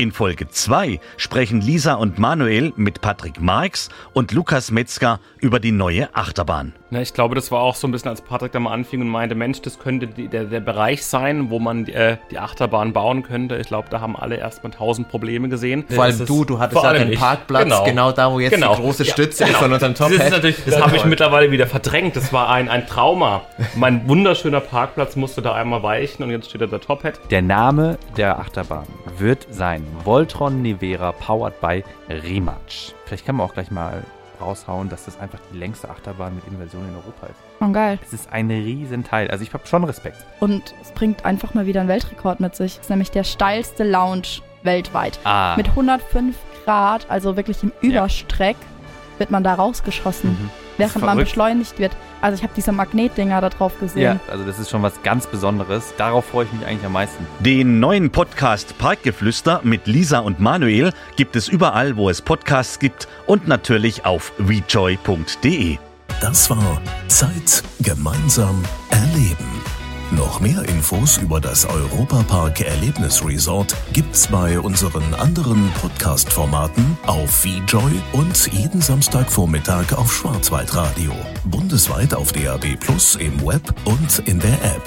In 0.00 0.12
Folge 0.12 0.48
2 0.48 1.00
sprechen 1.16 1.60
Lisa 1.60 1.94
und 1.94 2.20
Manuel 2.20 2.72
mit 2.76 3.00
Patrick 3.00 3.40
Marx 3.40 3.88
und 4.12 4.30
Lukas 4.30 4.70
Metzger 4.70 5.18
über 5.40 5.58
die 5.58 5.72
neue 5.72 6.14
Achterbahn. 6.14 6.72
Na, 6.90 7.02
ich 7.02 7.12
glaube, 7.12 7.34
das 7.34 7.50
war 7.50 7.60
auch 7.60 7.74
so 7.74 7.88
ein 7.88 7.90
bisschen, 7.90 8.08
als 8.08 8.22
Patrick 8.22 8.52
da 8.52 8.60
mal 8.60 8.72
anfing 8.72 9.00
und 9.00 9.08
meinte, 9.08 9.34
Mensch, 9.34 9.60
das 9.60 9.80
könnte 9.80 10.06
die, 10.06 10.28
der, 10.28 10.44
der 10.44 10.60
Bereich 10.60 11.04
sein, 11.04 11.50
wo 11.50 11.58
man 11.58 11.86
äh, 11.86 12.16
die 12.30 12.38
Achterbahn 12.38 12.92
bauen 12.92 13.24
könnte. 13.24 13.56
Ich 13.56 13.66
glaube, 13.66 13.88
da 13.90 14.00
haben 14.00 14.16
alle 14.16 14.36
erstmal 14.36 14.72
tausend 14.72 15.08
Probleme 15.08 15.48
gesehen. 15.48 15.84
Vor 15.88 16.04
allem 16.04 16.24
du, 16.24 16.44
du 16.44 16.60
hattest 16.60 16.82
ja 16.82 16.92
den 16.92 17.18
Parkplatz 17.18 17.64
genau. 17.64 17.84
genau. 17.84 18.12
da, 18.12 18.32
wo 18.32 18.38
jetzt 18.38 18.54
genau. 18.54 18.76
die 18.76 18.82
große 18.82 19.04
Stütze 19.04 19.42
ja, 19.42 19.46
genau. 19.48 19.58
ist 19.58 19.62
von 19.64 19.72
unserem 19.72 19.94
top 19.96 20.12
Das, 20.16 20.44
ist 20.44 20.66
das 20.66 20.80
habe 20.80 20.96
ich 20.96 21.04
mittlerweile 21.04 21.50
wieder 21.50 21.66
verdrängt. 21.66 22.14
Das 22.14 22.32
war 22.32 22.48
ein, 22.50 22.68
ein 22.68 22.86
Trauma. 22.86 23.42
mein 23.74 24.08
wunderschöner 24.08 24.60
Parkplatz 24.60 25.16
musste 25.16 25.42
da 25.42 25.54
einmal 25.54 25.82
weichen 25.82 26.22
und 26.22 26.30
jetzt 26.30 26.48
steht 26.48 26.60
da 26.60 26.66
der 26.66 26.80
Top-Hat. 26.80 27.20
Der 27.30 27.42
Name 27.42 27.98
der 28.16 28.38
Achterbahn 28.38 28.86
wird 29.18 29.46
sein 29.50 29.87
Voltron 30.04 30.62
Nevera 30.62 31.12
powered 31.12 31.60
by 31.60 31.84
Rematch. 32.08 32.94
Vielleicht 33.04 33.26
kann 33.26 33.36
man 33.36 33.46
auch 33.46 33.54
gleich 33.54 33.70
mal 33.70 34.02
raushauen, 34.40 34.88
dass 34.88 35.04
das 35.04 35.18
einfach 35.18 35.38
die 35.52 35.58
längste 35.58 35.90
Achterbahn 35.90 36.34
mit 36.34 36.46
Inversion 36.46 36.88
in 36.88 36.94
Europa 36.94 37.26
ist. 37.26 37.40
Oh, 37.60 37.68
geil. 37.72 37.98
Es 38.02 38.12
ist 38.12 38.32
ein 38.32 38.50
Riesenteil. 38.50 39.30
Also 39.30 39.42
ich 39.42 39.52
habe 39.52 39.66
schon 39.66 39.84
Respekt. 39.84 40.24
Und 40.40 40.74
es 40.80 40.92
bringt 40.92 41.24
einfach 41.24 41.54
mal 41.54 41.66
wieder 41.66 41.80
einen 41.80 41.88
Weltrekord 41.88 42.40
mit 42.40 42.54
sich. 42.54 42.74
Es 42.74 42.80
ist 42.82 42.90
nämlich 42.90 43.10
der 43.10 43.24
steilste 43.24 43.84
Lounge 43.84 44.40
weltweit. 44.62 45.18
Ah. 45.24 45.54
Mit 45.56 45.68
105 45.68 46.36
Grad, 46.64 47.06
also 47.08 47.36
wirklich 47.36 47.62
im 47.62 47.72
Überstreck, 47.80 48.56
ja. 48.60 48.77
Wird 49.18 49.30
man 49.30 49.44
da 49.44 49.54
rausgeschossen. 49.54 50.30
Mhm 50.30 50.50
während 50.78 51.04
man 51.04 51.18
beschleunigt 51.18 51.78
wird. 51.78 51.92
Also 52.20 52.36
ich 52.36 52.42
habe 52.42 52.52
diese 52.56 52.72
Magnetdinger 52.72 53.40
da 53.40 53.50
drauf 53.50 53.78
gesehen. 53.78 54.02
Ja, 54.02 54.20
also 54.30 54.44
das 54.44 54.58
ist 54.58 54.70
schon 54.70 54.82
was 54.82 55.02
ganz 55.02 55.26
Besonderes. 55.26 55.94
Darauf 55.96 56.24
freue 56.24 56.46
ich 56.46 56.52
mich 56.52 56.66
eigentlich 56.66 56.86
am 56.86 56.92
meisten. 56.92 57.26
Den 57.40 57.80
neuen 57.80 58.10
Podcast 58.10 58.78
Parkgeflüster 58.78 59.60
mit 59.62 59.86
Lisa 59.86 60.20
und 60.20 60.40
Manuel 60.40 60.92
gibt 61.16 61.36
es 61.36 61.48
überall, 61.48 61.96
wo 61.96 62.08
es 62.08 62.22
Podcasts 62.22 62.78
gibt 62.78 63.08
und 63.26 63.46
natürlich 63.46 64.06
auf 64.06 64.32
rejoy.de. 64.38 65.78
Das 66.20 66.50
war 66.50 66.80
Zeit 67.06 67.62
gemeinsam 67.80 68.62
erleben. 68.90 69.77
Noch 70.10 70.40
mehr 70.40 70.66
Infos 70.68 71.18
über 71.18 71.38
das 71.38 71.66
Europapark 71.66 72.62
Erlebnisresort 72.62 73.76
gibt's 73.92 74.26
bei 74.26 74.58
unseren 74.58 75.14
anderen 75.14 75.70
Podcast-Formaten 75.80 76.96
auf 77.06 77.30
VJoy 77.42 77.92
und 78.12 78.50
jeden 78.52 78.80
Samstagvormittag 78.80 79.92
auf 79.92 80.10
Schwarzwaldradio. 80.10 81.12
Bundesweit 81.44 82.14
auf 82.14 82.32
DAB 82.32 82.76
Plus 82.80 83.16
im 83.16 83.46
Web 83.46 83.74
und 83.84 84.20
in 84.26 84.40
der 84.40 84.54
App. 84.64 84.82